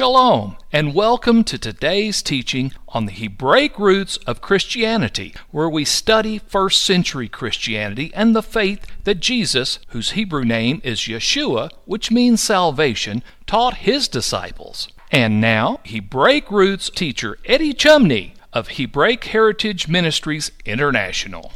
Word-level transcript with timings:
Shalom, 0.00 0.56
and 0.72 0.94
welcome 0.94 1.44
to 1.44 1.58
today's 1.58 2.22
teaching 2.22 2.72
on 2.88 3.04
the 3.04 3.12
Hebraic 3.12 3.78
roots 3.78 4.16
of 4.26 4.40
Christianity, 4.40 5.34
where 5.50 5.68
we 5.68 5.84
study 5.84 6.38
first 6.38 6.82
century 6.82 7.28
Christianity 7.28 8.10
and 8.14 8.34
the 8.34 8.42
faith 8.42 8.86
that 9.04 9.20
Jesus, 9.20 9.78
whose 9.88 10.12
Hebrew 10.12 10.42
name 10.42 10.80
is 10.84 11.00
Yeshua, 11.00 11.68
which 11.84 12.10
means 12.10 12.40
salvation, 12.40 13.22
taught 13.46 13.74
his 13.84 14.08
disciples. 14.08 14.88
And 15.12 15.38
now, 15.38 15.80
Hebraic 15.84 16.50
roots 16.50 16.88
teacher 16.88 17.36
Eddie 17.44 17.74
Chumney 17.74 18.32
of 18.54 18.68
Hebraic 18.78 19.24
Heritage 19.24 19.86
Ministries 19.86 20.50
International. 20.64 21.52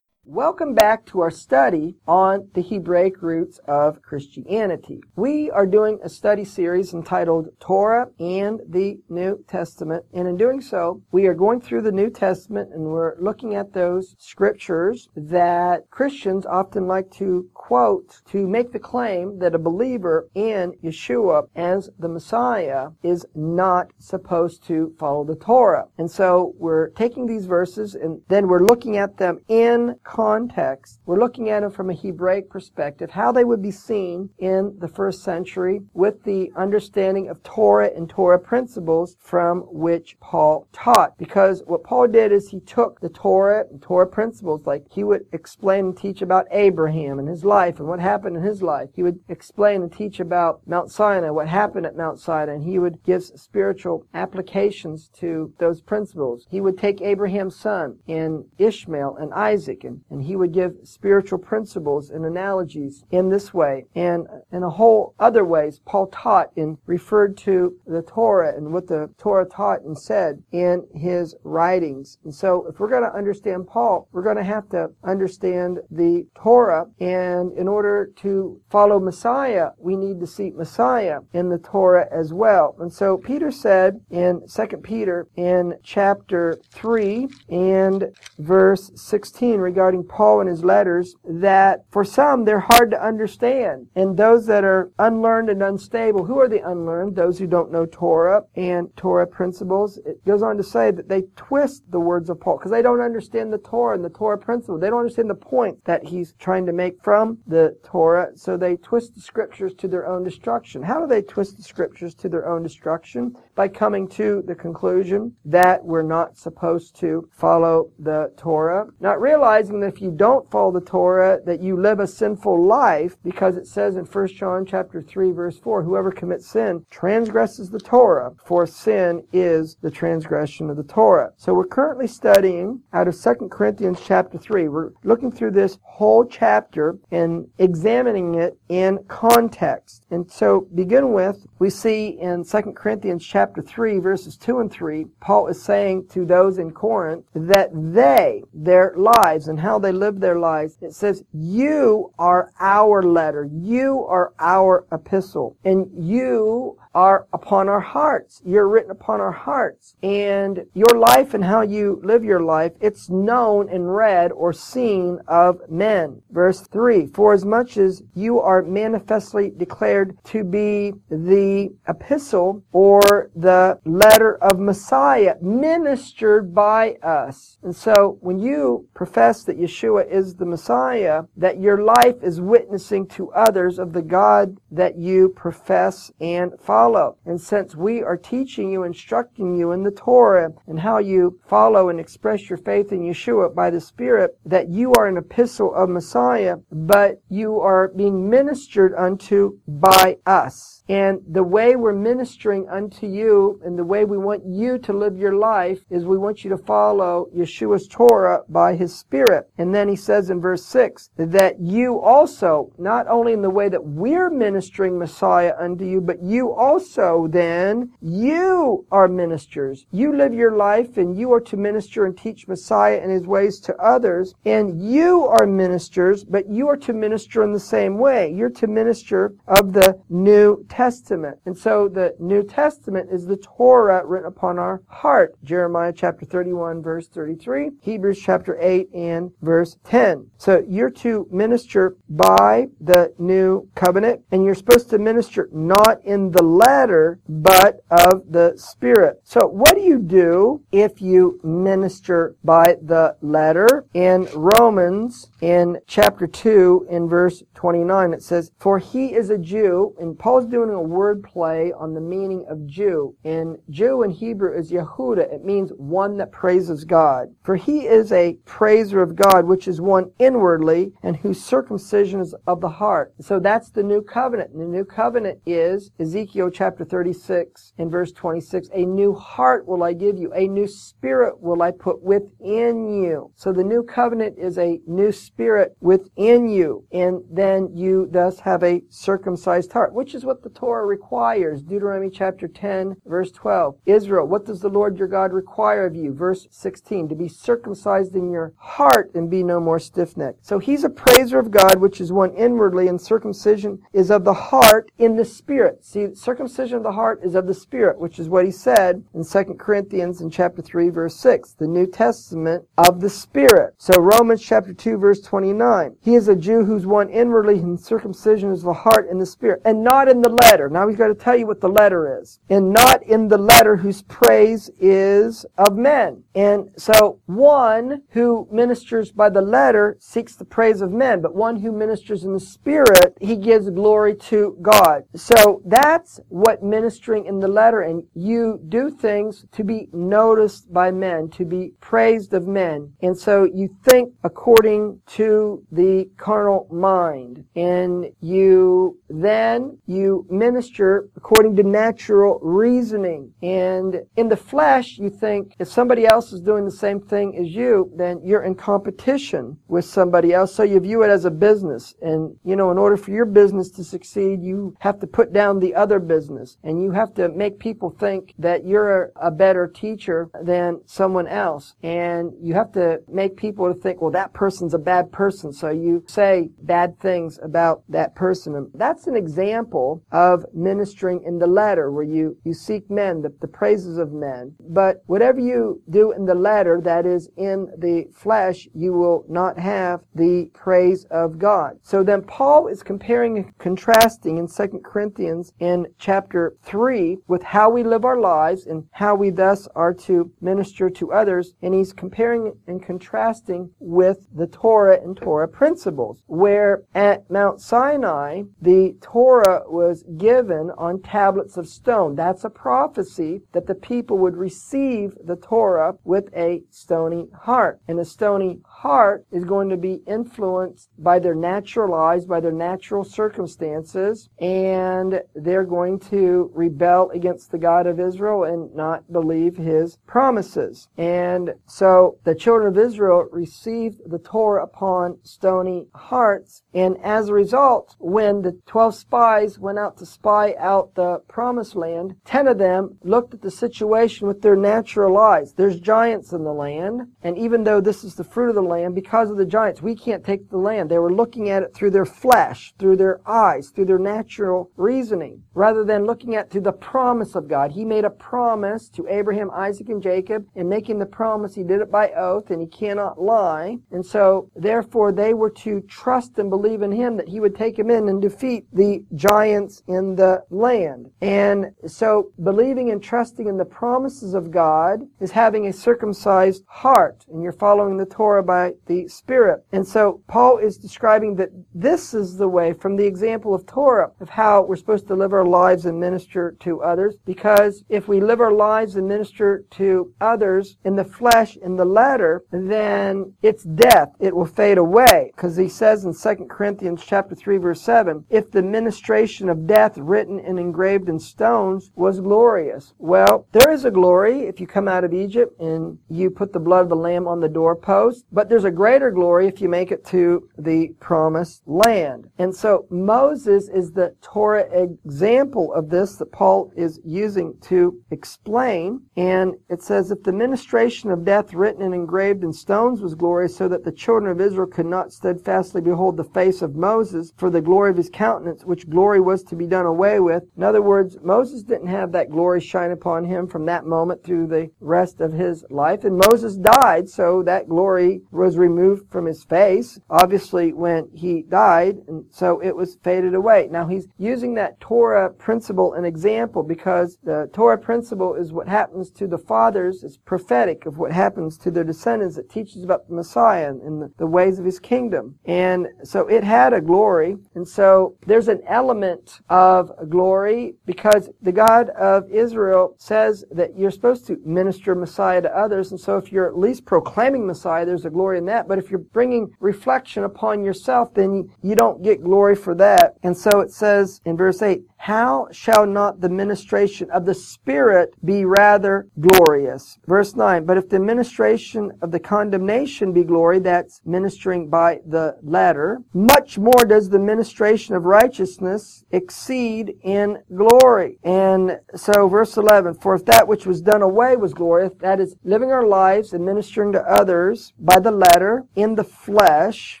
Welcome 0.34 0.72
back 0.72 1.04
to 1.08 1.20
our 1.20 1.30
study 1.30 1.96
on 2.08 2.48
the 2.54 2.62
Hebraic 2.62 3.20
roots 3.20 3.60
of 3.68 4.00
Christianity. 4.00 5.02
We 5.14 5.50
are 5.50 5.66
doing 5.66 5.98
a 6.02 6.08
study 6.08 6.46
series 6.46 6.94
entitled 6.94 7.50
Torah 7.60 8.08
and 8.18 8.58
the 8.66 8.98
New 9.10 9.44
Testament. 9.46 10.06
And 10.14 10.26
in 10.26 10.38
doing 10.38 10.62
so, 10.62 11.02
we 11.12 11.26
are 11.26 11.34
going 11.34 11.60
through 11.60 11.82
the 11.82 11.92
New 11.92 12.08
Testament 12.08 12.70
and 12.72 12.84
we're 12.84 13.20
looking 13.20 13.56
at 13.56 13.74
those 13.74 14.16
scriptures 14.18 15.10
that 15.14 15.90
Christians 15.90 16.46
often 16.46 16.86
like 16.86 17.10
to 17.16 17.50
quote 17.52 18.22
to 18.30 18.48
make 18.48 18.72
the 18.72 18.78
claim 18.78 19.38
that 19.38 19.54
a 19.54 19.58
believer 19.58 20.30
in 20.34 20.72
Yeshua 20.82 21.46
as 21.54 21.90
the 21.98 22.08
Messiah 22.08 22.88
is 23.02 23.26
not 23.34 23.88
supposed 23.98 24.64
to 24.68 24.94
follow 24.98 25.24
the 25.24 25.36
Torah. 25.36 25.88
And 25.98 26.10
so 26.10 26.54
we're 26.56 26.88
taking 26.92 27.26
these 27.26 27.44
verses 27.44 27.94
and 27.94 28.22
then 28.28 28.48
we're 28.48 28.64
looking 28.64 28.96
at 28.96 29.18
them 29.18 29.40
in 29.46 29.96
context. 30.02 30.21
Context, 30.22 31.00
we're 31.04 31.18
looking 31.18 31.50
at 31.50 31.62
them 31.62 31.70
from 31.72 31.90
a 31.90 31.94
Hebraic 31.94 32.48
perspective, 32.48 33.10
how 33.10 33.32
they 33.32 33.42
would 33.42 33.60
be 33.60 33.72
seen 33.72 34.30
in 34.38 34.72
the 34.78 34.86
first 34.86 35.24
century 35.24 35.80
with 35.94 36.22
the 36.22 36.52
understanding 36.54 37.28
of 37.28 37.42
Torah 37.42 37.90
and 37.96 38.08
Torah 38.08 38.38
principles 38.38 39.16
from 39.18 39.62
which 39.62 40.16
Paul 40.20 40.68
taught. 40.72 41.18
Because 41.18 41.64
what 41.66 41.82
Paul 41.82 42.06
did 42.06 42.30
is 42.30 42.48
he 42.48 42.60
took 42.60 43.00
the 43.00 43.08
Torah 43.08 43.64
and 43.68 43.82
Torah 43.82 44.06
principles, 44.06 44.64
like 44.64 44.84
he 44.88 45.02
would 45.02 45.26
explain 45.32 45.86
and 45.86 45.98
teach 45.98 46.22
about 46.22 46.46
Abraham 46.52 47.18
and 47.18 47.28
his 47.28 47.44
life 47.44 47.80
and 47.80 47.88
what 47.88 47.98
happened 47.98 48.36
in 48.36 48.44
his 48.44 48.62
life. 48.62 48.90
He 48.94 49.02
would 49.02 49.18
explain 49.28 49.82
and 49.82 49.92
teach 49.92 50.20
about 50.20 50.60
Mount 50.68 50.92
Sinai, 50.92 51.30
what 51.30 51.48
happened 51.48 51.84
at 51.84 51.96
Mount 51.96 52.20
Sinai, 52.20 52.54
and 52.54 52.62
he 52.62 52.78
would 52.78 53.02
give 53.02 53.24
spiritual 53.24 54.06
applications 54.14 55.10
to 55.18 55.52
those 55.58 55.82
principles. 55.82 56.46
He 56.48 56.60
would 56.60 56.78
take 56.78 57.00
Abraham's 57.00 57.56
son 57.56 57.98
and 58.06 58.44
Ishmael 58.58 59.16
and 59.16 59.34
Isaac 59.34 59.82
and 59.82 60.00
and 60.12 60.22
he 60.22 60.36
would 60.36 60.52
give 60.52 60.76
spiritual 60.84 61.38
principles 61.38 62.10
and 62.10 62.24
analogies 62.24 63.04
in 63.10 63.30
this 63.30 63.54
way. 63.54 63.86
And 63.94 64.26
in 64.52 64.62
a 64.62 64.70
whole 64.70 65.14
other 65.18 65.44
ways, 65.44 65.80
Paul 65.84 66.08
taught 66.08 66.50
and 66.56 66.76
referred 66.86 67.36
to 67.38 67.74
the 67.86 68.02
Torah 68.02 68.54
and 68.54 68.72
what 68.72 68.86
the 68.86 69.10
Torah 69.18 69.46
taught 69.46 69.82
and 69.82 69.98
said 69.98 70.42
in 70.52 70.86
his 70.94 71.34
writings. 71.44 72.18
And 72.24 72.34
so 72.34 72.66
if 72.68 72.78
we're 72.78 72.90
going 72.90 73.02
to 73.02 73.16
understand 73.16 73.66
Paul, 73.66 74.08
we're 74.12 74.22
going 74.22 74.36
to 74.36 74.44
have 74.44 74.68
to 74.70 74.90
understand 75.02 75.78
the 75.90 76.26
Torah. 76.34 76.86
And 77.00 77.52
in 77.56 77.66
order 77.66 78.10
to 78.16 78.60
follow 78.70 79.00
Messiah, 79.00 79.70
we 79.78 79.96
need 79.96 80.20
to 80.20 80.26
see 80.26 80.50
Messiah 80.50 81.20
in 81.32 81.48
the 81.48 81.58
Torah 81.58 82.06
as 82.12 82.32
well. 82.34 82.76
And 82.78 82.92
so 82.92 83.16
Peter 83.16 83.50
said 83.50 84.00
in 84.10 84.42
2 84.46 84.76
Peter 84.78 85.26
in 85.36 85.78
chapter 85.82 86.58
3 86.70 87.28
and 87.48 88.14
verse 88.38 88.90
16 88.94 89.58
regarding 89.58 90.01
Paul 90.02 90.40
in 90.40 90.46
his 90.46 90.64
letters 90.64 91.14
that 91.24 91.84
for 91.90 92.04
some 92.04 92.44
they're 92.44 92.60
hard 92.60 92.90
to 92.90 93.04
understand. 93.04 93.88
And 93.94 94.16
those 94.16 94.46
that 94.46 94.64
are 94.64 94.90
unlearned 94.98 95.48
and 95.50 95.62
unstable, 95.62 96.24
who 96.24 96.38
are 96.38 96.48
the 96.48 96.68
unlearned? 96.68 97.16
Those 97.16 97.38
who 97.38 97.46
don't 97.46 97.72
know 97.72 97.86
Torah 97.86 98.42
and 98.54 98.88
Torah 98.96 99.26
principles. 99.26 99.98
It 99.98 100.24
goes 100.24 100.42
on 100.42 100.56
to 100.56 100.62
say 100.62 100.90
that 100.90 101.08
they 101.08 101.22
twist 101.36 101.84
the 101.90 102.00
words 102.00 102.30
of 102.30 102.40
Paul 102.40 102.58
because 102.58 102.70
they 102.70 102.82
don't 102.82 103.00
understand 103.00 103.52
the 103.52 103.58
Torah 103.58 103.94
and 103.94 104.04
the 104.04 104.10
Torah 104.10 104.38
principle. 104.38 104.78
They 104.78 104.90
don't 104.90 105.00
understand 105.00 105.30
the 105.30 105.34
point 105.34 105.84
that 105.84 106.06
he's 106.06 106.34
trying 106.38 106.66
to 106.66 106.72
make 106.72 107.02
from 107.02 107.38
the 107.46 107.76
Torah. 107.84 108.30
So 108.34 108.56
they 108.56 108.76
twist 108.76 109.14
the 109.14 109.20
scriptures 109.20 109.74
to 109.74 109.88
their 109.88 110.06
own 110.06 110.24
destruction. 110.24 110.82
How 110.82 111.00
do 111.00 111.06
they 111.06 111.22
twist 111.22 111.56
the 111.56 111.62
scriptures 111.62 112.14
to 112.16 112.28
their 112.28 112.48
own 112.48 112.62
destruction? 112.62 113.34
By 113.54 113.68
coming 113.68 114.08
to 114.08 114.42
the 114.46 114.54
conclusion 114.54 115.36
that 115.44 115.84
we're 115.84 116.00
not 116.00 116.38
supposed 116.38 116.96
to 117.00 117.28
follow 117.30 117.90
the 117.98 118.32
Torah, 118.38 118.86
not 118.98 119.20
realizing 119.20 119.80
that 119.80 119.88
if 119.88 120.00
you 120.00 120.10
don't 120.10 120.50
follow 120.50 120.72
the 120.72 120.80
Torah, 120.80 121.38
that 121.44 121.60
you 121.60 121.76
live 121.76 122.00
a 122.00 122.06
sinful 122.06 122.64
life, 122.64 123.18
because 123.22 123.58
it 123.58 123.66
says 123.66 123.96
in 123.96 124.06
1 124.06 124.28
John 124.28 124.64
chapter 124.64 125.02
3, 125.02 125.32
verse 125.32 125.58
4, 125.58 125.82
whoever 125.82 126.10
commits 126.10 126.46
sin 126.46 126.86
transgresses 126.90 127.68
the 127.68 127.78
Torah, 127.78 128.32
for 128.42 128.66
sin 128.66 129.22
is 129.34 129.76
the 129.82 129.90
transgression 129.90 130.70
of 130.70 130.78
the 130.78 130.82
Torah. 130.82 131.32
So 131.36 131.52
we're 131.52 131.66
currently 131.66 132.06
studying 132.06 132.80
out 132.94 133.06
of 133.06 133.20
2 133.20 133.48
Corinthians 133.50 134.00
chapter 134.02 134.38
3. 134.38 134.68
We're 134.68 134.92
looking 135.04 135.30
through 135.30 135.50
this 135.50 135.78
whole 135.82 136.24
chapter 136.24 136.96
and 137.10 137.46
examining 137.58 138.36
it 138.36 138.56
in 138.70 139.04
context. 139.08 140.06
And 140.10 140.30
so 140.30 140.66
begin 140.74 141.12
with, 141.12 141.46
we 141.58 141.68
see 141.68 142.18
in 142.18 142.44
2 142.44 142.72
Corinthians 142.74 143.22
chapter 143.22 143.41
3, 143.46 143.98
verses 143.98 144.36
2 144.36 144.60
and 144.60 144.70
3, 144.70 145.06
Paul 145.20 145.48
is 145.48 145.62
saying 145.62 146.08
to 146.08 146.24
those 146.24 146.58
in 146.58 146.70
Corinth 146.70 147.24
that 147.34 147.70
they, 147.72 148.42
their 148.52 148.94
lives 148.96 149.48
and 149.48 149.58
how 149.58 149.78
they 149.78 149.92
live 149.92 150.20
their 150.20 150.38
lives. 150.38 150.76
It 150.80 150.94
says, 150.94 151.24
you 151.32 152.12
are 152.18 152.50
our 152.60 153.02
letter. 153.02 153.48
You 153.52 154.04
are 154.08 154.32
our 154.38 154.86
epistle. 154.92 155.56
And 155.64 155.88
you 155.94 156.78
are 156.94 157.26
upon 157.32 157.68
our 157.68 157.80
hearts. 157.80 158.42
You're 158.44 158.68
written 158.68 158.90
upon 158.90 159.20
our 159.20 159.32
hearts. 159.32 159.96
And 160.02 160.66
your 160.74 160.98
life 160.98 161.34
and 161.34 161.44
how 161.44 161.62
you 161.62 162.00
live 162.04 162.24
your 162.24 162.40
life, 162.40 162.72
it's 162.80 163.08
known 163.08 163.68
and 163.68 163.94
read 163.94 164.32
or 164.32 164.52
seen 164.52 165.20
of 165.26 165.60
men. 165.70 166.22
Verse 166.30 166.60
3, 166.60 167.06
For 167.08 167.32
as 167.32 167.44
much 167.44 167.76
as 167.76 168.02
you 168.14 168.40
are 168.40 168.62
manifestly 168.62 169.52
declared 169.56 170.18
to 170.24 170.44
be 170.44 170.92
the 171.08 171.70
epistle 171.88 172.62
or 172.72 173.30
the 173.34 173.78
letter 173.84 174.36
of 174.36 174.58
Messiah 174.58 175.36
ministered 175.40 176.54
by 176.54 176.94
us. 177.02 177.58
And 177.62 177.74
so 177.74 178.18
when 178.20 178.38
you 178.38 178.88
profess 178.94 179.44
that 179.44 179.58
Yeshua 179.58 180.10
is 180.10 180.34
the 180.34 180.46
Messiah, 180.46 181.24
that 181.36 181.60
your 181.60 181.82
life 181.82 182.22
is 182.22 182.40
witnessing 182.40 183.06
to 183.08 183.30
others 183.32 183.78
of 183.78 183.92
the 183.92 184.02
God 184.02 184.58
that 184.70 184.96
you 184.96 185.28
profess 185.30 186.10
and 186.20 186.52
follow 186.60 186.81
follow. 186.82 187.16
And 187.24 187.40
since 187.40 187.76
we 187.76 188.02
are 188.02 188.16
teaching 188.16 188.72
you, 188.72 188.82
instructing 188.82 189.54
you 189.56 189.70
in 189.70 189.84
the 189.84 189.92
Torah 189.92 190.50
and 190.66 190.80
how 190.80 190.98
you 190.98 191.38
follow 191.46 191.88
and 191.88 192.00
express 192.00 192.50
your 192.50 192.56
faith 192.56 192.90
in 192.90 193.02
Yeshua 193.02 193.54
by 193.54 193.70
the 193.70 193.80
Spirit, 193.80 194.36
that 194.44 194.68
you 194.68 194.92
are 194.94 195.06
an 195.06 195.16
epistle 195.16 195.72
of 195.74 195.88
Messiah, 195.88 196.56
but 196.72 197.22
you 197.28 197.60
are 197.60 197.92
being 197.94 198.28
ministered 198.28 198.94
unto 198.98 199.58
by 199.68 200.16
us. 200.26 200.81
And 200.88 201.20
the 201.30 201.42
way 201.42 201.76
we're 201.76 201.92
ministering 201.92 202.68
unto 202.68 203.06
you 203.06 203.60
and 203.64 203.78
the 203.78 203.84
way 203.84 204.04
we 204.04 204.18
want 204.18 204.44
you 204.44 204.78
to 204.78 204.92
live 204.92 205.16
your 205.16 205.34
life 205.34 205.80
is 205.90 206.04
we 206.04 206.18
want 206.18 206.44
you 206.44 206.50
to 206.50 206.58
follow 206.58 207.28
Yeshua's 207.34 207.86
Torah 207.86 208.40
by 208.48 208.74
His 208.74 208.94
Spirit. 208.94 209.48
And 209.58 209.74
then 209.74 209.88
he 209.88 209.96
says 209.96 210.30
in 210.30 210.40
verse 210.40 210.64
6 210.66 211.10
that 211.16 211.60
you 211.60 212.00
also, 212.00 212.72
not 212.78 213.06
only 213.08 213.32
in 213.32 213.42
the 213.42 213.50
way 213.50 213.68
that 213.68 213.84
we're 213.84 214.30
ministering 214.30 214.98
Messiah 214.98 215.54
unto 215.58 215.84
you, 215.84 216.00
but 216.00 216.22
you 216.22 216.52
also 216.52 217.28
then 217.28 217.92
you 218.00 218.84
are 218.90 219.08
ministers. 219.08 219.86
You 219.92 220.16
live 220.16 220.34
your 220.34 220.56
life 220.56 220.96
and 220.96 221.16
you 221.16 221.32
are 221.32 221.40
to 221.42 221.56
minister 221.56 222.06
and 222.06 222.18
teach 222.18 222.48
Messiah 222.48 223.00
and 223.00 223.10
his 223.10 223.26
ways 223.26 223.60
to 223.60 223.76
others. 223.76 224.34
And 224.44 224.82
you 224.82 225.26
are 225.26 225.46
ministers, 225.46 226.24
but 226.24 226.48
you 226.48 226.68
are 226.68 226.76
to 226.78 226.92
minister 226.92 227.42
in 227.42 227.52
the 227.52 227.60
same 227.60 227.98
way. 227.98 228.32
You're 228.32 228.50
to 228.50 228.66
minister 228.66 229.34
of 229.46 229.72
the 229.72 230.00
New 230.08 230.64
Testament. 230.72 231.38
And 231.44 231.56
so 231.56 231.86
the 231.86 232.16
New 232.18 232.42
Testament 232.42 233.10
is 233.12 233.26
the 233.26 233.36
Torah 233.36 234.06
written 234.06 234.26
upon 234.26 234.58
our 234.58 234.80
heart. 234.86 235.36
Jeremiah 235.44 235.92
chapter 235.94 236.24
31 236.24 236.82
verse 236.82 237.08
33, 237.08 237.72
Hebrews 237.82 238.18
chapter 238.18 238.56
8 238.58 238.88
and 238.94 239.30
verse 239.42 239.76
10. 239.84 240.30
So 240.38 240.64
you're 240.66 240.88
to 240.90 241.28
minister 241.30 241.96
by 242.08 242.68
the 242.80 243.12
new 243.18 243.68
covenant 243.74 244.22
and 244.30 244.44
you're 244.44 244.54
supposed 244.54 244.88
to 244.90 244.98
minister 244.98 245.50
not 245.52 246.02
in 246.04 246.30
the 246.30 246.42
letter 246.42 247.20
but 247.28 247.80
of 247.90 248.22
the 248.30 248.54
spirit. 248.56 249.20
So 249.24 249.46
what 249.46 249.74
do 249.74 249.82
you 249.82 249.98
do 249.98 250.62
if 250.72 251.02
you 251.02 251.38
minister 251.44 252.34
by 252.44 252.76
the 252.80 253.14
letter? 253.20 253.84
In 253.92 254.26
Romans 254.34 255.28
in 255.42 255.80
chapter 255.86 256.26
2 256.26 256.86
in 256.88 257.10
verse 257.10 257.42
29 257.54 258.14
it 258.14 258.22
says, 258.22 258.52
For 258.58 258.78
he 258.78 259.14
is 259.14 259.28
a 259.28 259.36
Jew, 259.36 259.94
and 260.00 260.18
Paul's 260.18 260.46
doing 260.46 260.61
a 260.70 260.82
word 260.82 261.22
play 261.22 261.72
on 261.72 261.94
the 261.94 262.00
meaning 262.00 262.44
of 262.48 262.66
Jew. 262.66 263.16
In 263.24 263.58
Jew 263.70 264.02
in 264.02 264.10
Hebrew 264.10 264.56
is 264.56 264.70
Yehuda. 264.70 265.32
It 265.32 265.44
means 265.44 265.72
one 265.76 266.16
that 266.18 266.32
praises 266.32 266.84
God. 266.84 267.28
For 267.44 267.56
he 267.56 267.86
is 267.86 268.12
a 268.12 268.34
praiser 268.44 269.02
of 269.02 269.16
God, 269.16 269.46
which 269.46 269.68
is 269.68 269.80
one 269.80 270.10
inwardly, 270.18 270.92
and 271.02 271.16
whose 271.16 271.42
circumcision 271.42 272.20
is 272.20 272.34
of 272.46 272.60
the 272.60 272.68
heart. 272.68 273.14
So 273.20 273.38
that's 273.38 273.70
the 273.70 273.82
new 273.82 274.02
covenant. 274.02 274.52
And 274.52 274.60
the 274.60 274.66
new 274.66 274.84
covenant 274.84 275.40
is 275.46 275.90
Ezekiel 275.98 276.50
chapter 276.50 276.84
36 276.84 277.72
in 277.78 277.90
verse 277.90 278.12
26. 278.12 278.68
A 278.74 278.84
new 278.84 279.14
heart 279.14 279.66
will 279.66 279.82
I 279.82 279.92
give 279.92 280.18
you. 280.18 280.32
A 280.34 280.48
new 280.48 280.66
spirit 280.66 281.40
will 281.40 281.62
I 281.62 281.70
put 281.70 282.02
within 282.02 283.02
you. 283.02 283.32
So 283.36 283.52
the 283.52 283.64
new 283.64 283.82
covenant 283.82 284.38
is 284.38 284.58
a 284.58 284.80
new 284.86 285.12
spirit 285.12 285.76
within 285.80 286.48
you. 286.48 286.86
And 286.92 287.22
then 287.30 287.70
you 287.74 288.08
thus 288.10 288.40
have 288.40 288.62
a 288.62 288.82
circumcised 288.88 289.72
heart, 289.72 289.94
which 289.94 290.14
is 290.14 290.24
what 290.24 290.42
the 290.42 290.50
Torah 290.54 290.86
requires. 290.86 291.62
Deuteronomy 291.62 292.10
chapter 292.10 292.48
10 292.48 292.96
verse 293.06 293.30
12. 293.32 293.76
Israel, 293.86 294.26
what 294.26 294.46
does 294.46 294.60
the 294.60 294.68
Lord 294.68 294.98
your 294.98 295.08
God 295.08 295.32
require 295.32 295.86
of 295.86 295.94
you? 295.94 296.12
Verse 296.12 296.46
16. 296.50 297.08
To 297.08 297.14
be 297.14 297.28
circumcised 297.28 298.14
in 298.14 298.30
your 298.30 298.52
heart 298.56 299.10
and 299.14 299.30
be 299.30 299.42
no 299.42 299.60
more 299.60 299.78
stiff-necked. 299.78 300.44
So 300.46 300.58
he's 300.58 300.84
a 300.84 300.90
praiser 300.90 301.38
of 301.38 301.50
God, 301.50 301.80
which 301.80 302.00
is 302.00 302.12
one 302.12 302.34
inwardly, 302.34 302.88
and 302.88 303.00
circumcision 303.00 303.80
is 303.92 304.10
of 304.10 304.24
the 304.24 304.34
heart 304.34 304.90
in 304.98 305.16
the 305.16 305.24
spirit. 305.24 305.84
See, 305.84 306.14
circumcision 306.14 306.76
of 306.76 306.82
the 306.82 306.92
heart 306.92 307.20
is 307.22 307.34
of 307.34 307.46
the 307.46 307.54
spirit, 307.54 307.98
which 307.98 308.18
is 308.18 308.28
what 308.28 308.44
he 308.44 308.50
said 308.50 309.04
in 309.14 309.24
2 309.24 309.54
Corinthians 309.58 310.20
in 310.20 310.30
chapter 310.30 310.62
3 310.62 310.90
verse 310.90 311.16
6. 311.16 311.54
The 311.54 311.66
New 311.66 311.86
Testament 311.86 312.64
of 312.78 313.00
the 313.00 313.10
spirit. 313.10 313.74
So 313.78 313.94
Romans 314.00 314.42
chapter 314.42 314.72
2 314.72 314.98
verse 314.98 315.20
29. 315.20 315.96
He 316.00 316.14
is 316.14 316.28
a 316.28 316.36
Jew 316.36 316.64
who's 316.64 316.86
one 316.86 317.10
inwardly 317.10 317.58
and 317.58 317.78
circumcision 317.78 318.52
is 318.52 318.62
the 318.62 318.72
heart 318.72 319.08
in 319.10 319.18
the 319.18 319.26
spirit 319.26 319.62
and 319.64 319.82
not 319.82 320.08
in 320.08 320.22
the 320.22 320.30
letter. 320.42 320.68
Now 320.68 320.88
he's 320.88 320.98
got 320.98 321.08
to 321.08 321.14
tell 321.14 321.36
you 321.36 321.46
what 321.46 321.60
the 321.60 321.68
letter 321.68 322.20
is. 322.20 322.40
And 322.50 322.72
not 322.72 323.02
in 323.04 323.28
the 323.28 323.38
letter 323.38 323.76
whose 323.76 324.02
praise 324.02 324.70
is 324.78 325.46
of 325.58 325.76
men. 325.76 326.24
And 326.34 326.70
so 326.76 327.20
one 327.26 328.02
who 328.10 328.48
ministers 328.50 329.12
by 329.12 329.30
the 329.30 329.42
letter 329.42 329.96
seeks 330.00 330.36
the 330.36 330.44
praise 330.44 330.80
of 330.80 330.92
men, 330.92 331.20
but 331.20 331.34
one 331.34 331.56
who 331.56 331.72
ministers 331.72 332.24
in 332.24 332.32
the 332.32 332.40
spirit, 332.40 333.16
he 333.20 333.36
gives 333.36 333.70
glory 333.70 334.14
to 334.16 334.56
God. 334.62 335.04
So 335.14 335.62
that's 335.64 336.20
what 336.28 336.62
ministering 336.62 337.26
in 337.26 337.40
the 337.40 337.48
letter 337.48 337.82
and 337.82 338.04
you 338.14 338.60
do 338.68 338.90
things 338.90 339.46
to 339.52 339.64
be 339.64 339.88
noticed 339.92 340.72
by 340.72 340.90
men, 340.90 341.28
to 341.30 341.44
be 341.44 341.72
praised 341.80 342.32
of 342.34 342.46
men. 342.46 342.92
And 343.02 343.16
so 343.18 343.44
you 343.44 343.76
think 343.84 344.12
according 344.24 345.00
to 345.18 345.64
the 345.70 346.08
carnal 346.16 346.66
mind 346.70 347.44
and 347.56 348.06
you 348.20 348.98
then 349.08 349.78
you 349.86 350.26
minister 350.32 351.08
according 351.16 351.56
to 351.56 351.62
natural 351.62 352.38
reasoning. 352.42 353.32
And 353.42 354.00
in 354.16 354.28
the 354.28 354.36
flesh, 354.36 354.98
you 354.98 355.10
think 355.10 355.54
if 355.58 355.68
somebody 355.68 356.06
else 356.06 356.32
is 356.32 356.40
doing 356.40 356.64
the 356.64 356.70
same 356.70 357.00
thing 357.00 357.36
as 357.36 357.48
you, 357.48 357.92
then 357.96 358.20
you're 358.24 358.42
in 358.42 358.54
competition 358.54 359.58
with 359.68 359.84
somebody 359.84 360.32
else. 360.32 360.54
So 360.54 360.62
you 360.62 360.80
view 360.80 361.02
it 361.02 361.10
as 361.10 361.24
a 361.24 361.30
business. 361.30 361.94
And, 362.00 362.34
you 362.44 362.56
know, 362.56 362.70
in 362.70 362.78
order 362.78 362.96
for 362.96 363.10
your 363.10 363.26
business 363.26 363.70
to 363.72 363.84
succeed, 363.84 364.42
you 364.42 364.74
have 364.80 364.98
to 365.00 365.06
put 365.06 365.32
down 365.32 365.58
the 365.58 365.74
other 365.74 365.98
business 365.98 366.56
and 366.64 366.82
you 366.82 366.90
have 366.92 367.14
to 367.14 367.28
make 367.28 367.58
people 367.58 367.90
think 367.90 368.34
that 368.38 368.64
you're 368.64 369.12
a 369.20 369.30
better 369.30 369.66
teacher 369.68 370.30
than 370.42 370.80
someone 370.86 371.28
else. 371.28 371.74
And 371.82 372.32
you 372.40 372.54
have 372.54 372.72
to 372.72 373.00
make 373.08 373.36
people 373.36 373.72
to 373.72 373.78
think, 373.78 374.00
well, 374.00 374.10
that 374.12 374.32
person's 374.32 374.74
a 374.74 374.78
bad 374.78 375.12
person. 375.12 375.52
So 375.52 375.70
you 375.70 376.04
say 376.06 376.50
bad 376.62 376.98
things 377.00 377.38
about 377.42 377.82
that 377.88 378.14
person. 378.14 378.54
And 378.56 378.70
that's 378.74 379.06
an 379.06 379.16
example 379.16 380.02
of 380.10 380.21
ministering 380.52 381.22
in 381.24 381.38
the 381.38 381.46
letter 381.46 381.90
where 381.90 382.04
you, 382.04 382.36
you 382.44 382.54
seek 382.54 382.90
men, 382.90 383.22
the, 383.22 383.32
the 383.40 383.48
praises 383.48 383.98
of 383.98 384.12
men. 384.12 384.54
But 384.60 385.02
whatever 385.06 385.40
you 385.40 385.82
do 385.90 386.12
in 386.12 386.24
the 386.24 386.34
letter, 386.34 386.80
that 386.82 387.06
is 387.06 387.28
in 387.36 387.68
the 387.78 388.06
flesh, 388.14 388.68
you 388.74 388.92
will 388.92 389.24
not 389.28 389.58
have 389.58 390.00
the 390.14 390.50
praise 390.54 391.04
of 391.10 391.38
God. 391.38 391.78
So 391.82 392.02
then 392.02 392.22
Paul 392.22 392.68
is 392.68 392.82
comparing 392.82 393.32
and 393.38 393.58
contrasting 393.58 394.38
in 394.38 394.48
2 394.48 394.80
Corinthians 394.84 395.52
in 395.58 395.86
chapter 395.98 396.56
3 396.62 397.18
with 397.28 397.42
how 397.42 397.70
we 397.70 397.82
live 397.82 398.04
our 398.04 398.20
lives 398.20 398.66
and 398.66 398.84
how 398.92 399.14
we 399.14 399.30
thus 399.30 399.68
are 399.74 399.94
to 399.94 400.30
minister 400.40 400.90
to 400.90 401.12
others. 401.12 401.54
And 401.62 401.74
he's 401.74 401.92
comparing 401.92 402.52
and 402.66 402.82
contrasting 402.82 403.70
with 403.78 404.26
the 404.34 404.46
Torah 404.46 405.00
and 405.02 405.16
Torah 405.16 405.48
principles, 405.48 406.22
where 406.26 406.82
at 406.94 407.30
Mount 407.30 407.60
Sinai, 407.60 408.42
the 408.60 408.96
Torah 409.00 409.62
was 409.66 410.04
given 410.18 410.70
on 410.78 411.00
tablets 411.02 411.56
of 411.56 411.68
stone. 411.68 412.14
That's 412.14 412.44
a 412.44 412.50
prophecy 412.50 413.42
that 413.52 413.66
the 413.66 413.74
people 413.74 414.18
would 414.18 414.36
receive 414.36 415.16
the 415.24 415.36
Torah 415.36 415.94
with 416.04 416.28
a 416.34 416.62
stony 416.70 417.28
heart. 417.42 417.80
And 417.88 417.98
a 417.98 418.04
stony 418.04 418.60
heart 418.82 419.24
is 419.30 419.44
going 419.44 419.68
to 419.68 419.76
be 419.76 420.02
influenced 420.08 420.88
by 420.98 421.16
their 421.20 421.36
natural 421.36 421.88
lives, 421.92 422.26
by 422.26 422.40
their 422.40 422.50
natural 422.50 423.04
circumstances, 423.04 424.28
and 424.40 425.22
they're 425.36 425.62
going 425.62 426.00
to 426.00 426.50
rebel 426.52 427.08
against 427.10 427.52
the 427.52 427.58
God 427.58 427.86
of 427.86 428.00
Israel 428.00 428.42
and 428.42 428.74
not 428.74 429.10
believe 429.12 429.56
his 429.56 429.98
promises. 430.04 430.88
And 430.98 431.54
so 431.64 432.18
the 432.24 432.34
children 432.34 432.76
of 432.76 432.84
Israel 432.84 433.28
received 433.30 434.00
the 434.04 434.18
Torah 434.18 434.64
upon 434.64 435.18
stony 435.22 435.86
hearts, 435.94 436.64
and 436.74 436.96
as 437.04 437.28
a 437.28 437.34
result, 437.34 437.94
when 438.00 438.42
the 438.42 438.58
12 438.66 438.96
spies 438.96 439.60
went 439.60 439.78
out 439.78 439.96
to 439.98 440.06
spy 440.06 440.56
out 440.58 440.96
the 440.96 441.18
promised 441.28 441.76
land, 441.76 442.16
10 442.24 442.48
of 442.48 442.58
them 442.58 442.98
looked 443.04 443.32
at 443.32 443.42
the 443.42 443.50
situation 443.50 444.26
with 444.26 444.42
their 444.42 444.56
natural 444.56 445.16
eyes. 445.18 445.52
There's 445.52 445.78
giants 445.78 446.32
in 446.32 446.42
the 446.42 446.52
land, 446.52 447.02
and 447.22 447.38
even 447.38 447.62
though 447.62 447.80
this 447.80 448.02
is 448.02 448.16
the 448.16 448.24
fruit 448.24 448.48
of 448.48 448.56
the 448.56 448.71
land, 448.72 448.94
because 448.94 449.30
of 449.30 449.36
the 449.36 449.52
giants, 449.58 449.82
we 449.82 449.94
can't 449.94 450.24
take 450.24 450.48
the 450.48 450.56
land. 450.56 450.90
They 450.90 450.98
were 450.98 451.12
looking 451.12 451.50
at 451.50 451.62
it 451.62 451.74
through 451.74 451.92
their 451.92 452.04
flesh, 452.04 452.74
through 452.78 452.96
their 452.96 453.20
eyes, 453.26 453.70
through 453.70 453.86
their 453.86 453.98
natural 453.98 454.70
reasoning, 454.76 455.42
rather 455.54 455.84
than 455.84 456.06
looking 456.06 456.34
at 456.36 456.50
through 456.50 456.62
the 456.62 456.72
promise 456.72 457.34
of 457.34 457.48
God. 457.48 457.72
He 457.72 457.84
made 457.84 458.04
a 458.04 458.10
promise 458.10 458.88
to 458.90 459.06
Abraham, 459.08 459.50
Isaac, 459.50 459.88
and 459.88 460.02
Jacob, 460.02 460.46
and 460.56 460.68
making 460.68 460.98
the 460.98 461.06
promise, 461.06 461.54
he 461.54 461.62
did 461.62 461.80
it 461.80 461.90
by 461.90 462.10
oath, 462.12 462.50
and 462.50 462.60
he 462.60 462.66
cannot 462.66 463.20
lie. 463.20 463.78
And 463.90 464.04
so, 464.04 464.50
therefore, 464.56 465.12
they 465.12 465.34
were 465.34 465.50
to 465.50 465.80
trust 465.82 466.38
and 466.38 466.50
believe 466.50 466.82
in 466.82 466.92
him 466.92 467.16
that 467.16 467.28
he 467.28 467.40
would 467.40 467.56
take 467.56 467.78
him 467.78 467.90
in 467.90 468.08
and 468.08 468.20
defeat 468.22 468.66
the 468.72 469.04
giants 469.14 469.82
in 469.86 470.16
the 470.16 470.42
land. 470.50 471.10
And 471.20 471.72
so, 471.86 472.30
believing 472.42 472.90
and 472.90 473.02
trusting 473.02 473.46
in 473.46 473.56
the 473.56 473.64
promises 473.64 474.34
of 474.34 474.50
God 474.50 475.00
is 475.20 475.30
having 475.30 475.66
a 475.66 475.72
circumcised 475.72 476.64
heart, 476.66 477.24
and 477.30 477.42
you're 477.42 477.52
following 477.66 477.96
the 477.96 478.06
Torah 478.06 478.42
by 478.42 478.61
the 478.86 479.08
Spirit. 479.08 479.64
And 479.72 479.86
so, 479.86 480.22
Paul 480.26 480.58
is 480.58 480.76
describing 480.76 481.36
that 481.36 481.50
this 481.74 482.14
is 482.14 482.36
the 482.36 482.48
way 482.48 482.72
from 482.72 482.96
the 482.96 483.06
example 483.06 483.54
of 483.54 483.66
Torah 483.66 484.10
of 484.20 484.28
how 484.28 484.62
we're 484.62 484.76
supposed 484.76 485.06
to 485.08 485.14
live 485.14 485.32
our 485.32 485.44
lives 485.44 485.86
and 485.86 485.98
minister 485.98 486.56
to 486.60 486.82
others. 486.82 487.16
Because 487.24 487.84
if 487.88 488.08
we 488.08 488.20
live 488.20 488.40
our 488.40 488.52
lives 488.52 488.96
and 488.96 489.08
minister 489.08 489.64
to 489.72 490.12
others 490.20 490.76
in 490.84 490.96
the 490.96 491.04
flesh, 491.04 491.56
in 491.56 491.76
the 491.76 491.84
letter, 491.84 492.44
then 492.50 493.34
it's 493.42 493.64
death. 493.64 494.08
It 494.20 494.34
will 494.34 494.46
fade 494.46 494.78
away. 494.78 495.32
Because 495.34 495.56
he 495.56 495.68
says 495.68 496.04
in 496.04 496.14
2 496.14 496.46
Corinthians 496.46 497.02
chapter 497.04 497.34
3 497.34 497.58
verse 497.58 497.80
7, 497.82 498.24
if 498.30 498.50
the 498.50 498.62
ministration 498.62 499.48
of 499.48 499.66
death 499.66 499.96
written 499.98 500.38
and 500.40 500.58
engraved 500.58 501.08
in 501.08 501.18
stones 501.18 501.90
was 501.94 502.20
glorious. 502.20 502.94
Well, 502.98 503.46
there 503.52 503.70
is 503.70 503.84
a 503.84 503.90
glory 503.90 504.42
if 504.42 504.60
you 504.60 504.66
come 504.66 504.88
out 504.88 505.04
of 505.04 505.14
Egypt 505.14 505.58
and 505.60 505.98
you 506.08 506.30
put 506.30 506.52
the 506.52 506.60
blood 506.60 506.82
of 506.82 506.88
the 506.88 506.96
lamb 506.96 507.26
on 507.26 507.40
the 507.40 507.48
doorpost, 507.48 508.24
but 508.32 508.48
there's 508.52 508.64
a 508.64 508.70
greater 508.70 509.10
glory 509.10 509.46
if 509.46 509.62
you 509.62 509.68
make 509.70 509.90
it 509.90 510.04
to 510.04 510.46
the 510.58 510.88
promised 511.00 511.62
land. 511.64 512.28
And 512.36 512.54
so 512.54 512.84
Moses 512.90 513.70
is 513.70 513.92
the 513.92 514.14
Torah 514.20 514.66
example 514.74 515.72
of 515.72 515.88
this 515.88 516.16
that 516.16 516.32
Paul 516.32 516.70
is 516.76 517.00
using 517.02 517.54
to 517.62 517.98
explain. 518.10 519.00
And 519.16 519.54
it 519.70 519.80
says, 519.80 520.10
If 520.10 520.22
the 520.22 520.34
ministration 520.34 521.10
of 521.10 521.24
death 521.24 521.54
written 521.54 521.80
and 521.80 521.94
engraved 521.94 522.44
in 522.44 522.52
stones 522.52 523.00
was 523.00 523.14
glorious, 523.14 523.56
so 523.56 523.68
that 523.68 523.84
the 523.84 523.90
children 523.90 524.30
of 524.30 524.38
Israel 524.38 524.66
could 524.66 524.84
not 524.84 525.14
steadfastly 525.14 525.80
behold 525.80 526.18
the 526.18 526.24
face 526.24 526.60
of 526.60 526.76
Moses 526.76 527.32
for 527.38 527.48
the 527.48 527.62
glory 527.62 527.88
of 527.88 527.96
his 527.96 528.10
countenance, 528.10 528.66
which 528.66 528.90
glory 528.90 529.20
was 529.22 529.42
to 529.44 529.56
be 529.56 529.66
done 529.66 529.86
away 529.86 530.20
with. 530.20 530.42
In 530.58 530.62
other 530.62 530.82
words, 530.82 531.16
Moses 531.22 531.62
didn't 531.62 531.86
have 531.86 532.12
that 532.12 532.30
glory 532.30 532.60
shine 532.60 532.90
upon 532.90 533.24
him 533.24 533.46
from 533.46 533.64
that 533.64 533.86
moment 533.86 534.22
through 534.22 534.48
the 534.48 534.70
rest 534.80 535.22
of 535.22 535.32
his 535.32 535.64
life. 535.70 536.04
And 536.04 536.20
Moses 536.28 536.56
died, 536.56 537.08
so 537.08 537.42
that 537.44 537.66
glory 537.66 538.20
was 538.42 538.58
removed 538.58 539.10
from 539.10 539.26
his 539.26 539.44
face, 539.44 540.00
obviously, 540.10 540.72
when 540.72 541.08
he 541.14 541.42
died, 541.42 541.98
and 542.08 542.24
so 542.30 542.60
it 542.60 542.74
was 542.74 542.98
faded 543.04 543.34
away. 543.34 543.68
Now 543.70 543.86
he's 543.86 544.08
using 544.18 544.54
that 544.54 544.80
Torah 544.80 545.30
principle 545.30 545.94
and 545.94 546.04
example 546.04 546.62
because 546.64 547.18
the 547.22 547.48
Torah 547.52 547.78
principle 547.78 548.34
is 548.34 548.52
what 548.52 548.68
happens 548.68 549.10
to 549.12 549.28
the 549.28 549.38
fathers. 549.38 550.02
It's 550.02 550.16
prophetic 550.16 550.86
of 550.86 550.98
what 550.98 551.12
happens 551.12 551.56
to 551.58 551.70
their 551.70 551.84
descendants. 551.84 552.36
It 552.36 552.50
teaches 552.50 552.82
about 552.82 553.08
the 553.08 553.14
Messiah 553.14 553.70
and 553.70 554.02
the, 554.02 554.12
the 554.18 554.26
ways 554.26 554.58
of 554.58 554.64
his 554.64 554.80
kingdom. 554.80 555.38
And 555.44 555.86
so 556.02 556.26
it 556.26 556.42
had 556.42 556.72
a 556.72 556.80
glory. 556.80 557.36
And 557.54 557.66
so 557.66 558.16
there's 558.26 558.48
an 558.48 558.62
element 558.66 559.40
of 559.48 559.92
glory 560.10 560.74
because 560.84 561.30
the 561.40 561.52
God 561.52 561.90
of 561.90 562.28
Israel 562.30 562.96
says 562.98 563.44
that 563.52 563.78
you're 563.78 563.90
supposed 563.92 564.26
to 564.26 564.40
minister 564.44 564.94
Messiah 564.94 565.42
to 565.42 565.56
others. 565.56 565.92
And 565.92 566.00
so 566.00 566.16
if 566.16 566.32
you're 566.32 566.48
at 566.48 566.58
least 566.58 566.84
proclaiming 566.84 567.46
Messiah, 567.46 567.86
there's 567.86 568.04
a 568.04 568.10
glory 568.10 568.21
in 568.34 568.46
that. 568.46 568.68
But 568.68 568.78
if 568.78 568.90
you're 568.90 569.00
bringing 569.00 569.50
reflection 569.60 570.24
upon 570.24 570.64
yourself, 570.64 571.12
then 571.14 571.34
you, 571.34 571.50
you 571.62 571.74
don't 571.74 572.02
get 572.02 572.22
glory 572.22 572.54
for 572.54 572.74
that. 572.76 573.14
And 573.22 573.36
so 573.36 573.60
it 573.60 573.70
says 573.70 574.20
in 574.24 574.36
verse 574.36 574.62
8, 574.62 574.82
how 575.02 575.48
shall 575.50 575.84
not 575.84 576.20
the 576.20 576.28
ministration 576.28 577.10
of 577.10 577.26
the 577.26 577.34
Spirit 577.34 578.14
be 578.24 578.44
rather 578.44 579.08
glorious? 579.18 579.98
Verse 580.06 580.36
9, 580.36 580.64
but 580.64 580.78
if 580.78 580.88
the 580.88 581.00
ministration 581.00 581.90
of 582.02 582.12
the 582.12 582.20
condemnation 582.20 583.12
be 583.12 583.24
glory, 583.24 583.58
that's 583.58 584.00
ministering 584.04 584.70
by 584.70 585.00
the 585.04 585.36
letter, 585.42 586.00
much 586.14 586.56
more 586.56 586.84
does 586.86 587.10
the 587.10 587.18
ministration 587.18 587.96
of 587.96 588.04
righteousness 588.04 589.04
exceed 589.10 589.96
in 590.04 590.38
glory. 590.54 591.18
And 591.24 591.80
so 591.96 592.28
verse 592.28 592.56
11, 592.56 592.94
for 592.94 593.16
if 593.16 593.24
that 593.24 593.48
which 593.48 593.66
was 593.66 593.82
done 593.82 594.02
away 594.02 594.36
was 594.36 594.54
glorious, 594.54 594.92
that 595.00 595.18
is 595.18 595.34
living 595.42 595.72
our 595.72 595.84
lives 595.84 596.32
and 596.32 596.46
ministering 596.46 596.92
to 596.92 597.00
others 597.00 597.72
by 597.76 597.98
the 597.98 598.12
letter 598.12 598.66
in 598.76 598.94
the 598.94 599.02
flesh, 599.02 600.00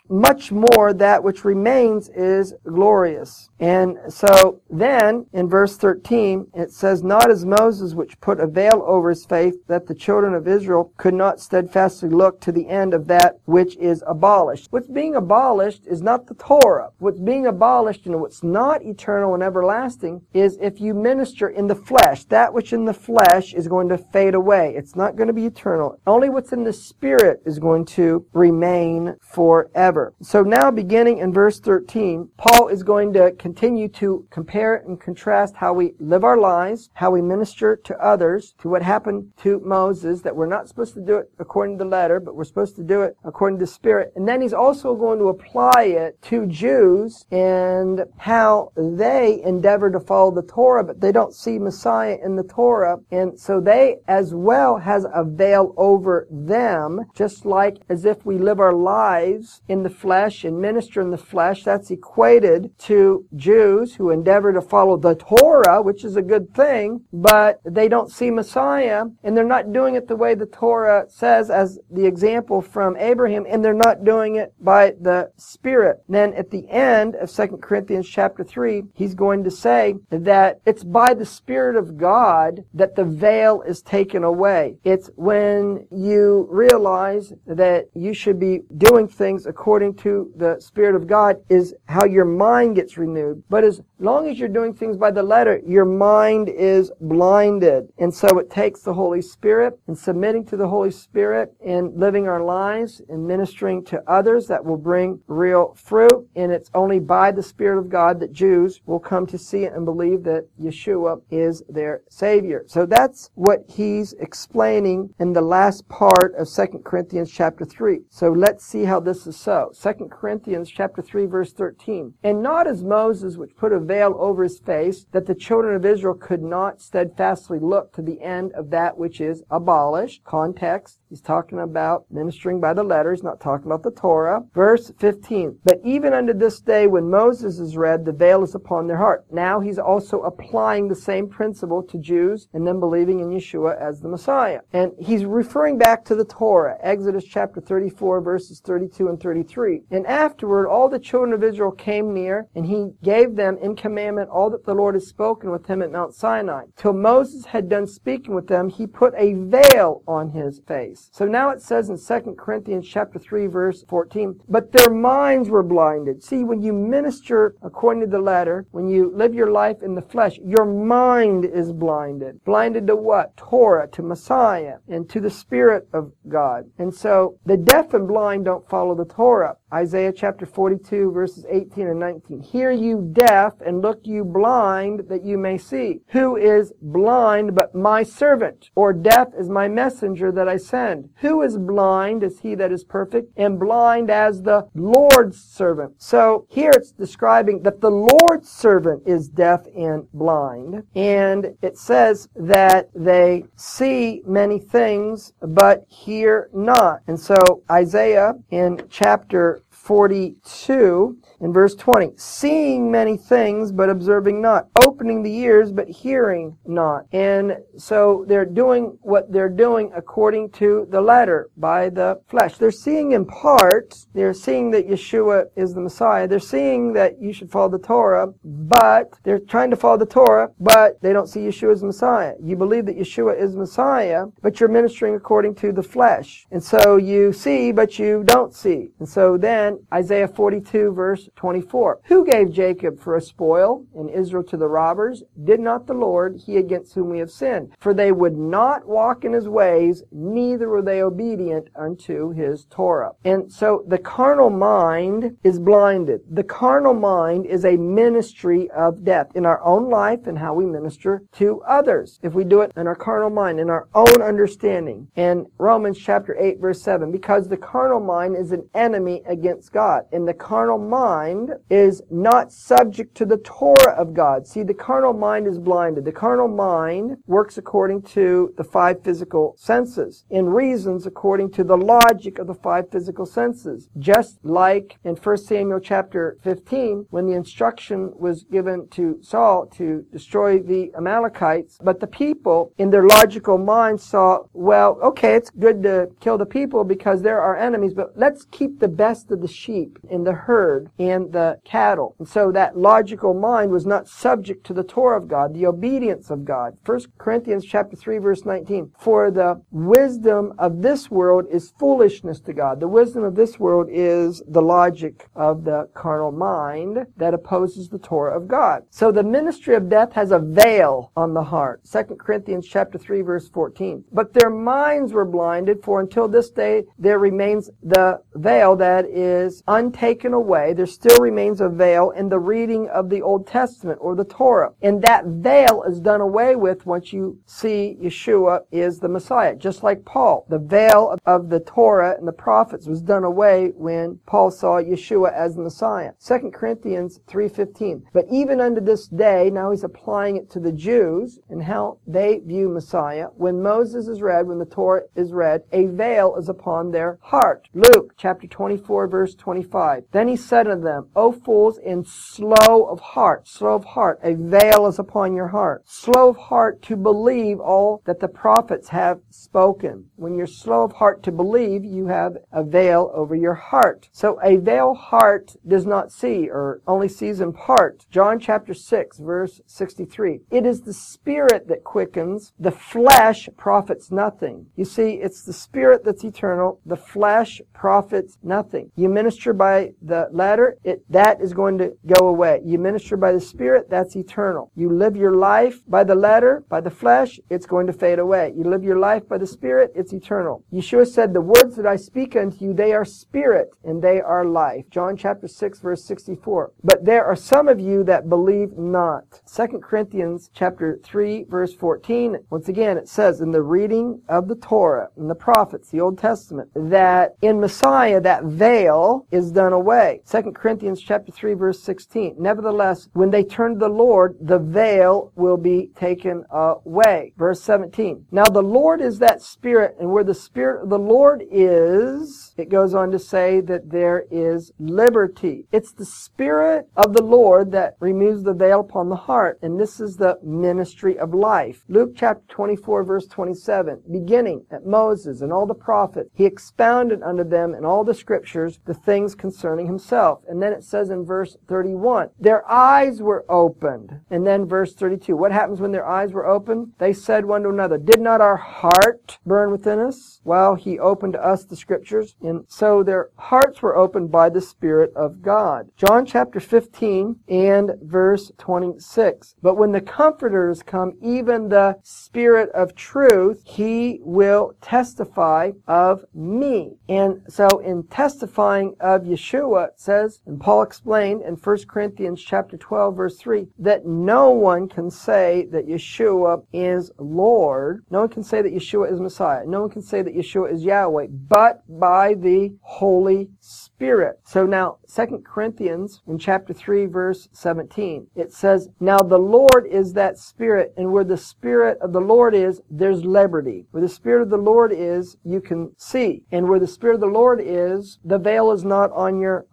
much 0.08 0.52
more 0.52 0.92
that 0.92 1.24
which 1.24 1.44
remains 1.44 2.08
is 2.10 2.54
glorious. 2.62 3.50
And 3.58 3.98
so 4.08 4.60
then 4.70 4.91
in 5.32 5.48
verse 5.48 5.76
13, 5.76 6.48
it 6.54 6.70
says, 6.70 7.02
Not 7.02 7.30
as 7.30 7.44
Moses, 7.44 7.94
which 7.94 8.20
put 8.20 8.40
a 8.40 8.46
veil 8.46 8.82
over 8.86 9.08
his 9.10 9.24
face, 9.24 9.54
that 9.66 9.86
the 9.86 9.94
children 9.94 10.34
of 10.34 10.46
Israel 10.46 10.92
could 10.96 11.14
not 11.14 11.40
steadfastly 11.40 12.10
look 12.10 12.40
to 12.40 12.52
the 12.52 12.68
end 12.68 12.92
of 12.92 13.06
that 13.06 13.38
which 13.46 13.76
is 13.76 14.04
abolished. 14.06 14.66
What's 14.70 14.88
being 14.88 15.16
abolished 15.16 15.86
is 15.86 16.02
not 16.02 16.26
the 16.26 16.34
Torah. 16.34 16.90
What's 16.98 17.20
being 17.20 17.46
abolished 17.46 18.06
and 18.06 18.20
what's 18.20 18.42
not 18.42 18.82
eternal 18.82 19.34
and 19.34 19.42
everlasting 19.42 20.22
is 20.34 20.58
if 20.60 20.80
you 20.80 20.94
minister 20.94 21.48
in 21.48 21.66
the 21.66 21.74
flesh. 21.74 22.24
That 22.24 22.52
which 22.52 22.72
in 22.72 22.84
the 22.84 22.94
flesh 22.94 23.54
is 23.54 23.68
going 23.68 23.88
to 23.88 23.98
fade 23.98 24.34
away. 24.34 24.74
It's 24.76 24.96
not 24.96 25.16
going 25.16 25.28
to 25.28 25.32
be 25.32 25.46
eternal. 25.46 25.98
Only 26.06 26.28
what's 26.28 26.52
in 26.52 26.64
the 26.64 26.72
spirit 26.72 27.42
is 27.46 27.58
going 27.58 27.86
to 27.86 28.26
remain 28.32 29.16
forever. 29.20 30.12
So 30.20 30.42
now 30.42 30.70
beginning 30.70 31.18
in 31.18 31.32
verse 31.32 31.60
13, 31.60 32.28
Paul 32.36 32.68
is 32.68 32.82
going 32.82 33.12
to 33.14 33.32
continue 33.32 33.88
to 33.88 34.26
compare 34.30 34.81
and 34.84 35.00
contrast 35.00 35.56
how 35.56 35.72
we 35.72 35.94
live 35.98 36.24
our 36.24 36.38
lives, 36.38 36.90
how 36.94 37.10
we 37.10 37.22
minister 37.22 37.76
to 37.76 37.96
others, 38.04 38.54
to 38.60 38.68
what 38.68 38.82
happened 38.82 39.32
to 39.38 39.60
Moses, 39.60 40.22
that 40.22 40.34
we're 40.34 40.46
not 40.46 40.68
supposed 40.68 40.94
to 40.94 41.00
do 41.00 41.16
it 41.16 41.30
according 41.38 41.78
to 41.78 41.84
the 41.84 41.90
letter, 41.90 42.20
but 42.20 42.34
we're 42.34 42.44
supposed 42.44 42.76
to 42.76 42.82
do 42.82 43.02
it 43.02 43.16
according 43.24 43.58
to 43.58 43.64
the 43.64 43.70
Spirit. 43.70 44.12
And 44.16 44.28
then 44.28 44.40
he's 44.40 44.52
also 44.52 44.94
going 44.94 45.18
to 45.18 45.28
apply 45.28 45.84
it 45.84 46.20
to 46.22 46.46
Jews 46.46 47.26
and 47.30 48.04
how 48.18 48.72
they 48.76 49.40
endeavor 49.44 49.90
to 49.90 50.00
follow 50.00 50.30
the 50.30 50.42
Torah, 50.42 50.84
but 50.84 51.00
they 51.00 51.12
don't 51.12 51.34
see 51.34 51.58
Messiah 51.58 52.18
in 52.24 52.36
the 52.36 52.44
Torah. 52.44 52.98
And 53.10 53.38
so 53.38 53.60
they 53.60 53.96
as 54.08 54.34
well 54.34 54.78
has 54.78 55.06
a 55.12 55.24
veil 55.24 55.74
over 55.76 56.26
them, 56.30 57.00
just 57.14 57.44
like 57.44 57.78
as 57.88 58.04
if 58.04 58.24
we 58.24 58.38
live 58.38 58.60
our 58.60 58.72
lives 58.72 59.62
in 59.68 59.82
the 59.82 59.90
flesh 59.90 60.44
and 60.44 60.60
minister 60.60 61.00
in 61.00 61.10
the 61.10 61.18
flesh. 61.18 61.64
That's 61.64 61.90
equated 61.90 62.76
to 62.80 63.26
Jews 63.36 63.94
who 63.94 64.10
endeavor 64.10 64.52
to 64.52 64.60
follow 64.72 64.96
the 64.96 65.14
Torah, 65.16 65.82
which 65.82 66.02
is 66.02 66.16
a 66.16 66.22
good 66.22 66.54
thing, 66.54 67.02
but 67.12 67.60
they 67.62 67.88
don't 67.88 68.10
see 68.10 68.30
Messiah, 68.30 69.04
and 69.22 69.36
they're 69.36 69.44
not 69.44 69.70
doing 69.70 69.96
it 69.96 70.08
the 70.08 70.16
way 70.16 70.34
the 70.34 70.46
Torah 70.46 71.04
says 71.10 71.50
as 71.50 71.78
the 71.90 72.06
example 72.06 72.62
from 72.62 72.96
Abraham, 72.96 73.44
and 73.46 73.62
they're 73.62 73.74
not 73.74 74.02
doing 74.02 74.36
it 74.36 74.54
by 74.60 74.94
the 74.98 75.30
Spirit. 75.36 76.02
Then 76.08 76.32
at 76.32 76.50
the 76.50 76.66
end 76.70 77.16
of 77.16 77.30
2 77.30 77.58
Corinthians 77.58 78.08
chapter 78.08 78.42
3, 78.42 78.84
he's 78.94 79.14
going 79.14 79.44
to 79.44 79.50
say 79.50 79.96
that 80.08 80.62
it's 80.64 80.84
by 80.84 81.12
the 81.12 81.26
Spirit 81.26 81.76
of 81.76 81.98
God 81.98 82.64
that 82.72 82.96
the 82.96 83.04
veil 83.04 83.60
is 83.60 83.82
taken 83.82 84.24
away. 84.24 84.76
It's 84.84 85.10
when 85.16 85.86
you 85.90 86.48
realize 86.50 87.34
that 87.46 87.88
you 87.92 88.14
should 88.14 88.40
be 88.40 88.62
doing 88.78 89.06
things 89.06 89.44
according 89.44 89.96
to 89.96 90.32
the 90.34 90.58
Spirit 90.60 90.94
of 90.94 91.06
God 91.06 91.36
is 91.50 91.74
how 91.88 92.06
your 92.06 92.24
mind 92.24 92.76
gets 92.76 92.96
renewed. 92.96 93.42
But 93.50 93.64
as 93.64 93.82
long 93.98 94.30
as 94.30 94.38
you're 94.38 94.48
doing 94.52 94.74
things 94.74 94.96
by 94.96 95.10
the 95.10 95.22
letter, 95.22 95.60
your 95.66 95.84
mind 95.84 96.48
is 96.48 96.92
blinded. 97.00 97.88
And 97.98 98.14
so 98.14 98.38
it 98.38 98.50
takes 98.50 98.82
the 98.82 98.94
Holy 98.94 99.22
Spirit 99.22 99.78
and 99.86 99.98
submitting 99.98 100.44
to 100.46 100.56
the 100.56 100.68
Holy 100.68 100.90
Spirit 100.90 101.52
and 101.64 101.94
living 101.96 102.28
our 102.28 102.42
lives 102.42 103.00
and 103.08 103.26
ministering 103.26 103.84
to 103.86 104.02
others 104.06 104.46
that 104.48 104.64
will 104.64 104.76
bring 104.76 105.20
real 105.26 105.74
fruit. 105.74 106.28
And 106.36 106.52
it's 106.52 106.70
only 106.74 106.98
by 106.98 107.32
the 107.32 107.42
Spirit 107.42 107.78
of 107.78 107.88
God 107.88 108.20
that 108.20 108.32
Jews 108.32 108.80
will 108.86 109.00
come 109.00 109.26
to 109.26 109.38
see 109.38 109.64
and 109.64 109.84
believe 109.84 110.22
that 110.24 110.46
Yeshua 110.60 111.20
is 111.30 111.62
their 111.68 112.02
Savior. 112.08 112.64
So 112.66 112.86
that's 112.86 113.30
what 113.34 113.64
he's 113.68 114.12
explaining 114.14 115.14
in 115.18 115.32
the 115.32 115.40
last 115.40 115.88
part 115.88 116.34
of 116.36 116.48
2 116.48 116.82
Corinthians 116.84 117.30
chapter 117.30 117.64
3. 117.64 118.00
So 118.10 118.30
let's 118.30 118.64
see 118.64 118.84
how 118.84 119.00
this 119.00 119.26
is 119.26 119.36
so. 119.36 119.72
2 119.80 120.08
Corinthians 120.10 120.70
chapter 120.70 121.02
3 121.02 121.26
verse 121.26 121.52
13. 121.52 122.14
And 122.22 122.42
not 122.42 122.66
as 122.66 122.84
Moses, 122.84 123.36
which 123.36 123.56
put 123.56 123.72
a 123.72 123.80
veil 123.80 124.14
over 124.18 124.41
his 124.42 124.58
face, 124.58 125.06
that 125.12 125.26
the 125.26 125.34
children 125.34 125.74
of 125.74 125.84
Israel 125.84 126.14
could 126.14 126.42
not 126.42 126.80
steadfastly 126.80 127.58
look 127.58 127.92
to 127.92 128.02
the 128.02 128.20
end 128.20 128.52
of 128.52 128.70
that 128.70 128.96
which 128.96 129.20
is 129.20 129.42
abolished. 129.50 130.24
Context. 130.24 130.98
He's 131.08 131.20
talking 131.20 131.58
about 131.58 132.06
ministering 132.10 132.60
by 132.60 132.72
the 132.72 132.82
letter. 132.82 133.12
He's 133.12 133.22
not 133.22 133.40
talking 133.40 133.66
about 133.66 133.82
the 133.82 133.90
Torah. 133.90 134.42
Verse 134.54 134.90
15. 134.98 135.58
But 135.64 135.80
even 135.84 136.14
unto 136.14 136.32
this 136.32 136.60
day 136.60 136.86
when 136.86 137.10
Moses 137.10 137.58
is 137.58 137.76
read, 137.76 138.04
the 138.04 138.12
veil 138.12 138.42
is 138.42 138.54
upon 138.54 138.86
their 138.86 138.96
heart. 138.96 139.26
Now 139.30 139.60
he's 139.60 139.78
also 139.78 140.22
applying 140.22 140.88
the 140.88 140.94
same 140.94 141.28
principle 141.28 141.82
to 141.82 141.98
Jews 141.98 142.48
and 142.54 142.66
them 142.66 142.80
believing 142.80 143.20
in 143.20 143.28
Yeshua 143.28 143.78
as 143.80 144.00
the 144.00 144.08
Messiah. 144.08 144.60
And 144.72 144.92
he's 144.98 145.26
referring 145.26 145.76
back 145.76 146.04
to 146.06 146.14
the 146.14 146.24
Torah. 146.24 146.78
Exodus 146.82 147.24
chapter 147.24 147.60
34 147.60 148.22
verses 148.22 148.60
32 148.60 149.08
and 149.08 149.20
33. 149.20 149.82
And 149.90 150.06
afterward 150.06 150.68
all 150.68 150.88
the 150.88 150.98
children 150.98 151.32
of 151.32 151.44
Israel 151.44 151.72
came 151.72 152.14
near 152.14 152.48
and 152.54 152.64
he 152.64 152.92
gave 153.02 153.36
them 153.36 153.58
in 153.60 153.76
commandment 153.76 154.30
all 154.32 154.50
that 154.50 154.64
the 154.64 154.74
Lord 154.74 154.94
had 154.94 155.02
spoken 155.02 155.50
with 155.50 155.66
him 155.66 155.82
at 155.82 155.92
Mount 155.92 156.14
Sinai. 156.14 156.64
Till 156.76 156.92
Moses 156.92 157.46
had 157.46 157.68
done 157.68 157.86
speaking 157.86 158.34
with 158.34 158.48
them, 158.48 158.68
he 158.68 158.86
put 158.86 159.14
a 159.16 159.34
veil 159.34 160.02
on 160.08 160.30
his 160.30 160.60
face. 160.66 161.10
So 161.12 161.26
now 161.26 161.50
it 161.50 161.60
says 161.60 161.90
in 161.90 161.98
2 161.98 162.34
Corinthians 162.38 162.88
chapter 162.88 163.18
3 163.18 163.46
verse 163.46 163.84
14, 163.88 164.40
but 164.48 164.72
their 164.72 164.90
minds 164.90 165.48
were 165.48 165.62
blinded. 165.62 166.22
See, 166.22 166.44
when 166.44 166.62
you 166.62 166.72
minister 166.72 167.54
according 167.62 168.02
to 168.02 168.06
the 168.08 168.20
letter, 168.20 168.66
when 168.70 168.88
you 168.88 169.12
live 169.14 169.34
your 169.34 169.50
life 169.50 169.82
in 169.82 169.94
the 169.94 170.02
flesh, 170.02 170.38
your 170.44 170.64
mind 170.64 171.44
is 171.44 171.72
blinded. 171.72 172.42
Blinded 172.44 172.86
to 172.86 172.96
what? 172.96 173.36
Torah, 173.36 173.88
to 173.88 174.02
Messiah, 174.02 174.78
and 174.88 175.08
to 175.10 175.20
the 175.20 175.30
Spirit 175.30 175.88
of 175.92 176.12
God. 176.28 176.70
And 176.78 176.94
so 176.94 177.38
the 177.44 177.56
deaf 177.56 177.94
and 177.94 178.08
blind 178.08 178.44
don't 178.46 178.68
follow 178.68 178.94
the 178.94 179.04
Torah. 179.04 179.56
Isaiah 179.72 180.12
chapter 180.12 180.44
42 180.44 181.12
verses 181.12 181.46
18 181.48 181.88
and 181.88 181.98
19. 181.98 182.40
Hear 182.40 182.70
you 182.70 183.08
deaf 183.12 183.54
and 183.64 183.80
look 183.80 184.00
you 184.04 184.22
blind 184.22 185.04
that 185.08 185.24
you 185.24 185.38
may 185.38 185.56
see. 185.56 186.00
Who 186.08 186.36
is 186.36 186.72
blind 186.82 187.54
but 187.54 187.74
my 187.74 188.02
servant? 188.02 188.70
Or 188.74 188.92
deaf 188.92 189.28
is 189.38 189.48
my 189.48 189.68
messenger 189.68 190.30
that 190.32 190.46
I 190.46 190.58
send? 190.58 191.08
Who 191.16 191.40
is 191.40 191.56
blind 191.56 192.22
as 192.22 192.40
he 192.40 192.54
that 192.56 192.70
is 192.70 192.84
perfect 192.84 193.32
and 193.36 193.58
blind 193.58 194.10
as 194.10 194.42
the 194.42 194.68
Lord's 194.74 195.42
servant? 195.42 195.94
So 195.96 196.46
here 196.50 196.72
it's 196.74 196.92
describing 196.92 197.62
that 197.62 197.80
the 197.80 197.90
Lord's 197.90 198.50
servant 198.50 199.04
is 199.06 199.28
deaf 199.28 199.64
and 199.74 200.10
blind. 200.12 200.82
And 200.94 201.56
it 201.62 201.78
says 201.78 202.28
that 202.36 202.90
they 202.94 203.44
see 203.56 204.22
many 204.26 204.58
things 204.58 205.32
but 205.40 205.86
hear 205.88 206.50
not. 206.52 207.00
And 207.06 207.18
so 207.18 207.62
Isaiah 207.70 208.34
in 208.50 208.82
chapter 208.90 209.61
42 209.82 211.18
in 211.40 211.52
verse 211.52 211.74
20. 211.74 212.12
Seeing 212.16 212.90
many 212.90 213.16
things, 213.16 213.72
but 213.72 213.90
observing 213.90 214.40
not. 214.40 214.68
Opening 214.84 215.22
the 215.22 215.34
ears, 215.34 215.72
but 215.72 215.88
hearing 215.88 216.56
not. 216.64 217.06
And 217.12 217.56
so 217.76 218.24
they're 218.28 218.44
doing 218.44 218.96
what 219.02 219.32
they're 219.32 219.48
doing 219.48 219.90
according 219.94 220.50
to 220.50 220.86
the 220.90 221.00
letter, 221.00 221.50
by 221.56 221.88
the 221.88 222.20
flesh. 222.28 222.58
They're 222.58 222.70
seeing 222.70 223.12
in 223.12 223.24
part, 223.24 223.94
they're 224.14 224.34
seeing 224.34 224.70
that 224.70 224.88
Yeshua 224.88 225.46
is 225.56 225.74
the 225.74 225.80
Messiah. 225.80 226.28
They're 226.28 226.38
seeing 226.38 226.92
that 226.92 227.20
you 227.20 227.32
should 227.32 227.50
follow 227.50 227.68
the 227.68 227.78
Torah, 227.78 228.28
but 228.44 229.12
they're 229.24 229.38
trying 229.38 229.70
to 229.70 229.76
follow 229.76 229.98
the 229.98 230.06
Torah, 230.06 230.50
but 230.60 231.00
they 231.00 231.12
don't 231.12 231.28
see 231.28 231.40
Yeshua 231.40 231.72
as 231.72 231.82
Messiah. 231.82 232.34
You 232.42 232.56
believe 232.56 232.86
that 232.86 232.96
Yeshua 232.96 233.40
is 233.40 233.56
Messiah, 233.56 234.26
but 234.42 234.60
you're 234.60 234.68
ministering 234.68 235.14
according 235.14 235.54
to 235.56 235.72
the 235.72 235.82
flesh. 235.82 236.46
And 236.50 236.62
so 236.62 236.96
you 236.96 237.32
see, 237.32 237.72
but 237.72 237.98
you 237.98 238.22
don't 238.24 238.54
see. 238.54 238.90
And 238.98 239.08
so 239.08 239.36
then, 239.36 239.71
Isaiah 239.92 240.28
42 240.28 240.92
verse 240.92 241.28
24. 241.36 242.00
Who 242.04 242.24
gave 242.24 242.52
Jacob 242.52 243.00
for 243.00 243.16
a 243.16 243.20
spoil 243.20 243.84
and 243.94 244.10
Israel 244.10 244.42
to 244.44 244.56
the 244.56 244.68
robbers? 244.68 245.22
Did 245.44 245.60
not 245.60 245.86
the 245.86 245.94
Lord, 245.94 246.40
he 246.44 246.56
against 246.56 246.94
whom 246.94 247.10
we 247.10 247.18
have 247.18 247.30
sinned? 247.30 247.74
For 247.78 247.94
they 247.94 248.12
would 248.12 248.36
not 248.36 248.86
walk 248.86 249.24
in 249.24 249.32
his 249.32 249.48
ways, 249.48 250.02
neither 250.10 250.68
were 250.68 250.82
they 250.82 251.02
obedient 251.02 251.68
unto 251.76 252.30
his 252.30 252.66
Torah. 252.70 253.12
And 253.24 253.52
so 253.52 253.84
the 253.86 253.98
carnal 253.98 254.50
mind 254.50 255.36
is 255.42 255.58
blinded. 255.58 256.20
The 256.30 256.44
carnal 256.44 256.94
mind 256.94 257.46
is 257.46 257.64
a 257.64 257.76
ministry 257.76 258.70
of 258.70 259.04
death 259.04 259.28
in 259.34 259.46
our 259.46 259.62
own 259.62 259.88
life 259.88 260.26
and 260.26 260.38
how 260.38 260.54
we 260.54 260.66
minister 260.66 261.22
to 261.32 261.62
others. 261.62 262.18
If 262.22 262.34
we 262.34 262.44
do 262.44 262.60
it 262.62 262.72
in 262.76 262.86
our 262.86 262.96
carnal 262.96 263.30
mind, 263.30 263.60
in 263.60 263.70
our 263.70 263.88
own 263.94 264.20
understanding. 264.22 265.08
In 265.14 265.46
Romans 265.58 265.98
chapter 265.98 266.36
8 266.38 266.58
verse 266.58 266.82
7, 266.82 267.12
because 267.12 267.48
the 267.48 267.56
carnal 267.56 268.00
mind 268.00 268.36
is 268.36 268.52
an 268.52 268.68
enemy 268.74 269.22
against 269.26 269.61
God. 269.68 270.04
And 270.12 270.26
the 270.26 270.34
carnal 270.34 270.78
mind 270.78 271.52
is 271.70 272.02
not 272.10 272.52
subject 272.52 273.14
to 273.16 273.26
the 273.26 273.38
Torah 273.38 273.94
of 273.96 274.14
God. 274.14 274.46
See, 274.46 274.62
the 274.62 274.74
carnal 274.74 275.12
mind 275.12 275.46
is 275.46 275.58
blinded. 275.58 276.04
The 276.04 276.12
carnal 276.12 276.48
mind 276.48 277.18
works 277.26 277.58
according 277.58 278.02
to 278.02 278.54
the 278.56 278.64
five 278.64 279.02
physical 279.02 279.54
senses 279.58 280.24
and 280.30 280.54
reasons 280.54 281.06
according 281.06 281.50
to 281.52 281.64
the 281.64 281.76
logic 281.76 282.38
of 282.38 282.46
the 282.46 282.54
five 282.54 282.90
physical 282.90 283.26
senses. 283.26 283.88
Just 283.98 284.38
like 284.44 284.98
in 285.04 285.16
1 285.16 285.36
Samuel 285.36 285.80
chapter 285.80 286.38
15, 286.42 287.06
when 287.10 287.26
the 287.26 287.34
instruction 287.34 288.12
was 288.18 288.44
given 288.44 288.88
to 288.88 289.18
Saul 289.22 289.66
to 289.66 290.04
destroy 290.12 290.58
the 290.58 290.90
Amalekites, 290.96 291.78
but 291.82 292.00
the 292.00 292.06
people 292.06 292.72
in 292.78 292.90
their 292.90 293.06
logical 293.06 293.58
mind 293.58 294.00
saw, 294.00 294.44
well, 294.52 294.98
okay, 295.02 295.34
it's 295.34 295.50
good 295.50 295.82
to 295.82 296.10
kill 296.20 296.38
the 296.38 296.46
people 296.46 296.84
because 296.84 297.22
they're 297.22 297.40
our 297.40 297.56
enemies, 297.56 297.94
but 297.94 298.12
let's 298.16 298.44
keep 298.44 298.80
the 298.80 298.88
best 298.88 299.30
of 299.30 299.40
the 299.40 299.48
sheep 299.52 299.98
in 300.10 300.24
the 300.24 300.32
herd 300.32 300.90
and 300.98 301.32
the 301.32 301.58
cattle. 301.64 302.14
And 302.18 302.28
so 302.28 302.52
that 302.52 302.76
logical 302.76 303.34
mind 303.34 303.70
was 303.70 303.86
not 303.86 304.08
subject 304.08 304.64
to 304.66 304.74
the 304.74 304.84
Torah 304.84 305.18
of 305.18 305.28
God, 305.28 305.54
the 305.54 305.66
obedience 305.66 306.30
of 306.30 306.44
God. 306.44 306.76
1 306.84 307.00
Corinthians 307.18 307.64
chapter 307.64 307.96
3 307.96 308.18
verse 308.18 308.44
19. 308.44 308.92
For 308.98 309.30
the 309.30 309.62
wisdom 309.70 310.54
of 310.58 310.82
this 310.82 311.10
world 311.10 311.46
is 311.50 311.72
foolishness 311.78 312.40
to 312.40 312.52
God. 312.52 312.80
The 312.80 312.88
wisdom 312.88 313.24
of 313.24 313.34
this 313.34 313.58
world 313.58 313.88
is 313.90 314.42
the 314.48 314.62
logic 314.62 315.28
of 315.34 315.64
the 315.64 315.88
carnal 315.94 316.32
mind 316.32 317.06
that 317.16 317.34
opposes 317.34 317.88
the 317.88 317.98
Torah 317.98 318.36
of 318.36 318.48
God. 318.48 318.84
So 318.90 319.12
the 319.12 319.22
ministry 319.22 319.74
of 319.74 319.88
death 319.88 320.12
has 320.12 320.30
a 320.30 320.38
veil 320.38 321.12
on 321.16 321.34
the 321.34 321.44
heart. 321.44 321.82
2 321.90 322.16
Corinthians 322.16 322.66
chapter 322.66 322.98
3 322.98 323.22
verse 323.22 323.48
14. 323.48 324.04
But 324.12 324.32
their 324.32 324.50
minds 324.50 325.12
were 325.12 325.24
blinded, 325.24 325.82
for 325.82 326.00
until 326.00 326.28
this 326.28 326.50
day 326.50 326.84
there 326.98 327.18
remains 327.18 327.70
the 327.82 328.20
veil 328.34 328.76
that 328.76 329.04
is 329.06 329.41
untaken 329.66 330.32
away. 330.32 330.72
There 330.72 330.86
still 330.86 331.18
remains 331.18 331.60
a 331.60 331.68
veil 331.68 332.10
in 332.10 332.28
the 332.28 332.38
reading 332.38 332.88
of 332.88 333.08
the 333.08 333.22
Old 333.22 333.46
Testament 333.46 333.98
or 334.00 334.14
the 334.14 334.24
Torah. 334.24 334.72
And 334.82 335.02
that 335.02 335.24
veil 335.26 335.84
is 335.86 336.00
done 336.00 336.20
away 336.20 336.56
with 336.56 336.86
once 336.86 337.12
you 337.12 337.38
see 337.46 337.96
Yeshua 338.02 338.60
is 338.70 338.98
the 338.98 339.08
Messiah. 339.08 339.56
Just 339.56 339.82
like 339.82 340.04
Paul. 340.04 340.46
The 340.48 340.58
veil 340.58 341.16
of 341.26 341.48
the 341.48 341.60
Torah 341.60 342.16
and 342.18 342.26
the 342.26 342.32
prophets 342.32 342.86
was 342.86 343.02
done 343.02 343.24
away 343.24 343.72
when 343.76 344.20
Paul 344.26 344.50
saw 344.50 344.80
Yeshua 344.80 345.32
as 345.32 345.56
the 345.56 345.62
Messiah. 345.62 346.12
2 346.24 346.50
Corinthians 346.52 347.20
3.15. 347.26 348.02
But 348.12 348.26
even 348.30 348.60
unto 348.60 348.80
this 348.80 349.08
day, 349.08 349.50
now 349.50 349.70
he's 349.70 349.84
applying 349.84 350.36
it 350.36 350.50
to 350.50 350.60
the 350.60 350.72
Jews 350.72 351.38
and 351.48 351.62
how 351.62 351.98
they 352.06 352.38
view 352.38 352.68
Messiah. 352.68 353.28
When 353.36 353.62
Moses 353.62 354.08
is 354.08 354.22
read, 354.22 354.46
when 354.46 354.58
the 354.58 354.64
Torah 354.64 355.02
is 355.16 355.32
read, 355.32 355.62
a 355.72 355.86
veil 355.86 356.36
is 356.36 356.48
upon 356.48 356.90
their 356.90 357.18
heart. 357.22 357.68
Luke 357.74 358.14
chapter 358.16 358.46
24 358.46 359.06
verse 359.08 359.31
25. 359.34 360.04
Then 360.12 360.28
he 360.28 360.36
said 360.36 360.66
unto 360.66 360.82
them, 360.82 361.08
O 361.14 361.32
fools 361.32 361.78
and 361.78 362.06
slow 362.06 362.84
of 362.88 363.00
heart, 363.00 363.48
slow 363.48 363.74
of 363.74 363.84
heart, 363.84 364.18
a 364.22 364.34
veil 364.34 364.86
is 364.86 364.98
upon 364.98 365.34
your 365.34 365.48
heart. 365.48 365.82
Slow 365.86 366.28
of 366.28 366.36
heart 366.36 366.82
to 366.82 366.96
believe 366.96 367.60
all 367.60 368.02
that 368.04 368.20
the 368.20 368.28
prophets 368.28 368.88
have 368.88 369.20
spoken. 369.30 370.06
When 370.16 370.36
you're 370.36 370.46
slow 370.46 370.82
of 370.82 370.92
heart 370.92 371.22
to 371.24 371.32
believe, 371.32 371.84
you 371.84 372.06
have 372.06 372.36
a 372.52 372.62
veil 372.62 373.10
over 373.14 373.34
your 373.34 373.54
heart. 373.54 374.08
So 374.12 374.38
a 374.42 374.56
veil 374.56 374.94
heart 374.94 375.56
does 375.66 375.86
not 375.86 376.12
see 376.12 376.48
or 376.48 376.80
only 376.86 377.08
sees 377.08 377.40
in 377.40 377.52
part. 377.52 378.06
John 378.10 378.38
chapter 378.38 378.74
6 378.74 379.18
verse 379.18 379.60
63. 379.66 380.40
It 380.50 380.66
is 380.66 380.82
the 380.82 380.92
spirit 380.92 381.68
that 381.68 381.84
quickens, 381.84 382.52
the 382.58 382.70
flesh 382.70 383.48
profits 383.56 384.10
nothing. 384.10 384.66
You 384.76 384.84
see, 384.84 385.14
it's 385.14 385.42
the 385.42 385.52
spirit 385.52 386.04
that's 386.04 386.24
eternal, 386.24 386.80
the 386.84 386.96
flesh 386.96 387.60
profits 387.72 388.38
nothing. 388.42 388.90
You 388.96 389.08
minister 389.22 389.52
by 389.52 389.92
the 390.02 390.28
letter, 390.32 390.76
it, 390.82 391.00
that 391.08 391.40
is 391.40 391.52
going 391.52 391.78
to 391.78 391.92
go 392.18 392.26
away. 392.26 392.60
You 392.64 392.76
minister 392.76 393.16
by 393.16 393.30
the 393.30 393.40
spirit, 393.40 393.88
that's 393.88 394.16
eternal. 394.16 394.72
You 394.74 394.90
live 394.90 395.14
your 395.16 395.36
life 395.36 395.76
by 395.86 396.02
the 396.02 396.16
letter, 396.16 396.64
by 396.68 396.80
the 396.80 396.90
flesh, 396.90 397.38
it's 397.48 397.64
going 397.64 397.86
to 397.86 397.92
fade 397.92 398.18
away. 398.18 398.52
You 398.56 398.64
live 398.64 398.82
your 398.82 398.98
life 398.98 399.28
by 399.28 399.38
the 399.38 399.46
spirit, 399.46 399.92
it's 399.94 400.12
eternal. 400.12 400.64
Yeshua 400.72 401.06
said, 401.06 401.32
the 401.32 401.40
words 401.40 401.76
that 401.76 401.86
I 401.86 401.94
speak 401.94 402.34
unto 402.34 402.64
you, 402.64 402.74
they 402.74 402.92
are 402.92 403.04
spirit 403.04 403.68
and 403.84 404.02
they 404.02 404.20
are 404.20 404.44
life. 404.44 404.86
John 404.90 405.16
chapter 405.16 405.46
6 405.46 405.78
verse 405.78 406.04
64. 406.04 406.72
But 406.82 407.04
there 407.04 407.24
are 407.24 407.36
some 407.36 407.68
of 407.68 407.78
you 407.78 408.02
that 408.04 408.28
believe 408.28 408.76
not. 408.76 409.40
2 409.54 409.78
Corinthians 409.78 410.50
chapter 410.52 410.98
3 411.04 411.44
verse 411.48 411.72
14. 411.72 412.38
Once 412.50 412.68
again, 412.68 412.98
it 412.98 413.08
says 413.08 413.40
in 413.40 413.52
the 413.52 413.62
reading 413.62 414.20
of 414.28 414.48
the 414.48 414.56
Torah 414.56 415.10
and 415.16 415.30
the 415.30 415.36
prophets, 415.36 415.90
the 415.90 416.00
Old 416.00 416.18
Testament, 416.18 416.70
that 416.74 417.36
in 417.40 417.60
Messiah 417.60 418.20
that 418.20 418.44
veil 418.44 419.11
is 419.30 419.52
done 419.52 419.72
away. 419.72 420.20
2 420.28 420.52
Corinthians 420.52 421.00
chapter 421.00 421.32
3 421.32 421.54
verse 421.54 421.82
16. 421.82 422.36
Nevertheless, 422.38 423.08
when 423.12 423.30
they 423.30 423.44
turn 423.44 423.74
to 423.74 423.78
the 423.78 423.88
Lord, 423.88 424.36
the 424.40 424.58
veil 424.58 425.32
will 425.36 425.56
be 425.56 425.90
taken 425.96 426.44
away. 426.50 427.32
Verse 427.36 427.62
17. 427.62 428.26
Now 428.30 428.44
the 428.44 428.62
Lord 428.62 429.00
is 429.00 429.18
that 429.18 429.42
spirit, 429.42 429.96
and 429.98 430.10
where 430.10 430.24
the 430.24 430.34
spirit 430.34 430.82
of 430.82 430.90
the 430.90 430.98
Lord 430.98 431.42
is, 431.50 432.54
it 432.56 432.68
goes 432.68 432.94
on 432.94 433.10
to 433.10 433.18
say 433.18 433.60
that 433.60 433.90
there 433.90 434.24
is 434.30 434.72
liberty. 434.78 435.66
It's 435.72 435.92
the 435.92 436.04
spirit 436.04 436.88
of 436.96 437.12
the 437.12 437.22
Lord 437.22 437.72
that 437.72 437.96
removes 438.00 438.42
the 438.42 438.54
veil 438.54 438.80
upon 438.80 439.08
the 439.08 439.16
heart, 439.16 439.58
and 439.62 439.78
this 439.78 440.00
is 440.00 440.16
the 440.16 440.38
ministry 440.42 441.18
of 441.18 441.34
life. 441.34 441.84
Luke 441.88 442.12
chapter 442.16 442.44
24 442.48 443.04
verse 443.04 443.26
27. 443.26 444.02
Beginning 444.10 444.64
at 444.70 444.86
Moses 444.86 445.40
and 445.40 445.52
all 445.52 445.66
the 445.66 445.74
prophets, 445.74 446.30
he 446.34 446.44
expounded 446.44 447.22
unto 447.22 447.44
them 447.44 447.74
in 447.74 447.84
all 447.84 448.04
the 448.04 448.14
scriptures 448.14 448.80
the 448.84 448.91
things 448.94 449.34
concerning 449.34 449.86
himself. 449.86 450.40
And 450.48 450.62
then 450.62 450.72
it 450.72 450.84
says 450.84 451.10
in 451.10 451.24
verse 451.24 451.56
31, 451.68 452.30
their 452.38 452.70
eyes 452.70 453.22
were 453.22 453.44
opened. 453.48 454.20
And 454.30 454.46
then 454.46 454.66
verse 454.66 454.94
32, 454.94 455.36
what 455.36 455.52
happens 455.52 455.80
when 455.80 455.92
their 455.92 456.06
eyes 456.06 456.32
were 456.32 456.46
opened? 456.46 456.92
They 456.98 457.12
said 457.12 457.44
one 457.44 457.62
to 457.62 457.70
another, 457.70 457.98
did 457.98 458.20
not 458.20 458.40
our 458.40 458.56
heart 458.56 459.38
burn 459.46 459.70
within 459.70 459.98
us 459.98 460.40
while 460.42 460.74
he 460.74 460.98
opened 460.98 461.34
to 461.34 461.44
us 461.44 461.64
the 461.64 461.76
scriptures? 461.76 462.36
And 462.42 462.64
so 462.68 463.02
their 463.02 463.30
hearts 463.36 463.82
were 463.82 463.96
opened 463.96 464.30
by 464.30 464.48
the 464.48 464.60
Spirit 464.60 465.12
of 465.14 465.42
God. 465.42 465.90
John 465.96 466.26
chapter 466.26 466.60
15 466.60 467.36
and 467.48 467.92
verse 468.02 468.52
26. 468.58 469.54
But 469.62 469.76
when 469.76 469.92
the 469.92 470.00
comforters 470.00 470.82
come, 470.82 471.14
even 471.22 471.68
the 471.68 471.98
Spirit 472.02 472.70
of 472.70 472.94
truth, 472.94 473.62
he 473.64 474.20
will 474.22 474.74
testify 474.80 475.72
of 475.86 476.24
me. 476.34 476.96
And 477.08 477.42
so 477.48 477.66
in 477.78 478.04
testifying 478.04 478.96
of 479.00 479.22
Yeshua, 479.22 479.88
it 479.88 480.00
says, 480.00 480.40
and 480.46 480.60
Paul 480.60 480.82
explained 480.82 481.42
in 481.42 481.54
1 481.54 481.78
Corinthians 481.88 482.42
chapter 482.42 482.76
12 482.76 483.16
verse 483.16 483.38
3, 483.38 483.68
that 483.78 484.06
no 484.06 484.50
one 484.50 484.88
can 484.88 485.10
say 485.10 485.66
that 485.70 485.86
Yeshua 485.86 486.64
is 486.72 487.10
Lord. 487.18 488.04
No 488.10 488.20
one 488.20 488.28
can 488.28 488.42
say 488.42 488.62
that 488.62 488.74
Yeshua 488.74 489.12
is 489.12 489.20
Messiah. 489.20 489.64
No 489.66 489.82
one 489.82 489.90
can 489.90 490.02
say 490.02 490.22
that 490.22 490.31
that 490.32 490.40
Yeshua 490.40 490.72
is 490.72 490.84
Yahweh, 490.84 491.26
but 491.48 491.82
by 491.88 492.34
the 492.34 492.74
Holy 492.80 493.50
Spirit. 493.60 494.40
So 494.44 494.66
now, 494.66 494.98
2 495.14 495.42
Corinthians 495.44 496.22
in 496.26 496.38
chapter 496.38 496.72
3 496.72 497.06
verse 497.06 497.48
17, 497.52 498.28
it 498.34 498.52
says, 498.52 498.88
Now 499.00 499.18
the 499.18 499.38
Lord 499.38 499.86
is 499.90 500.12
that 500.14 500.38
Spirit, 500.38 500.92
and 500.96 501.12
where 501.12 501.24
the 501.24 501.36
Spirit 501.36 501.98
of 502.00 502.12
the 502.12 502.20
Lord 502.20 502.54
is, 502.54 502.80
there's 502.90 503.24
liberty. 503.24 503.86
Where 503.90 504.02
the 504.02 504.08
Spirit 504.08 504.42
of 504.42 504.50
the 504.50 504.56
Lord 504.56 504.92
is, 504.92 505.36
you 505.44 505.60
can 505.60 505.92
see. 505.96 506.42
And 506.50 506.68
where 506.68 506.80
the 506.80 506.86
Spirit 506.86 507.14
of 507.14 507.20
the 507.20 507.26
Lord 507.26 507.60
is, 507.62 508.18
the 508.24 508.38
veil 508.38 508.72
is 508.72 508.84
not 508.84 509.10
on 509.12 509.40
your 509.40 509.66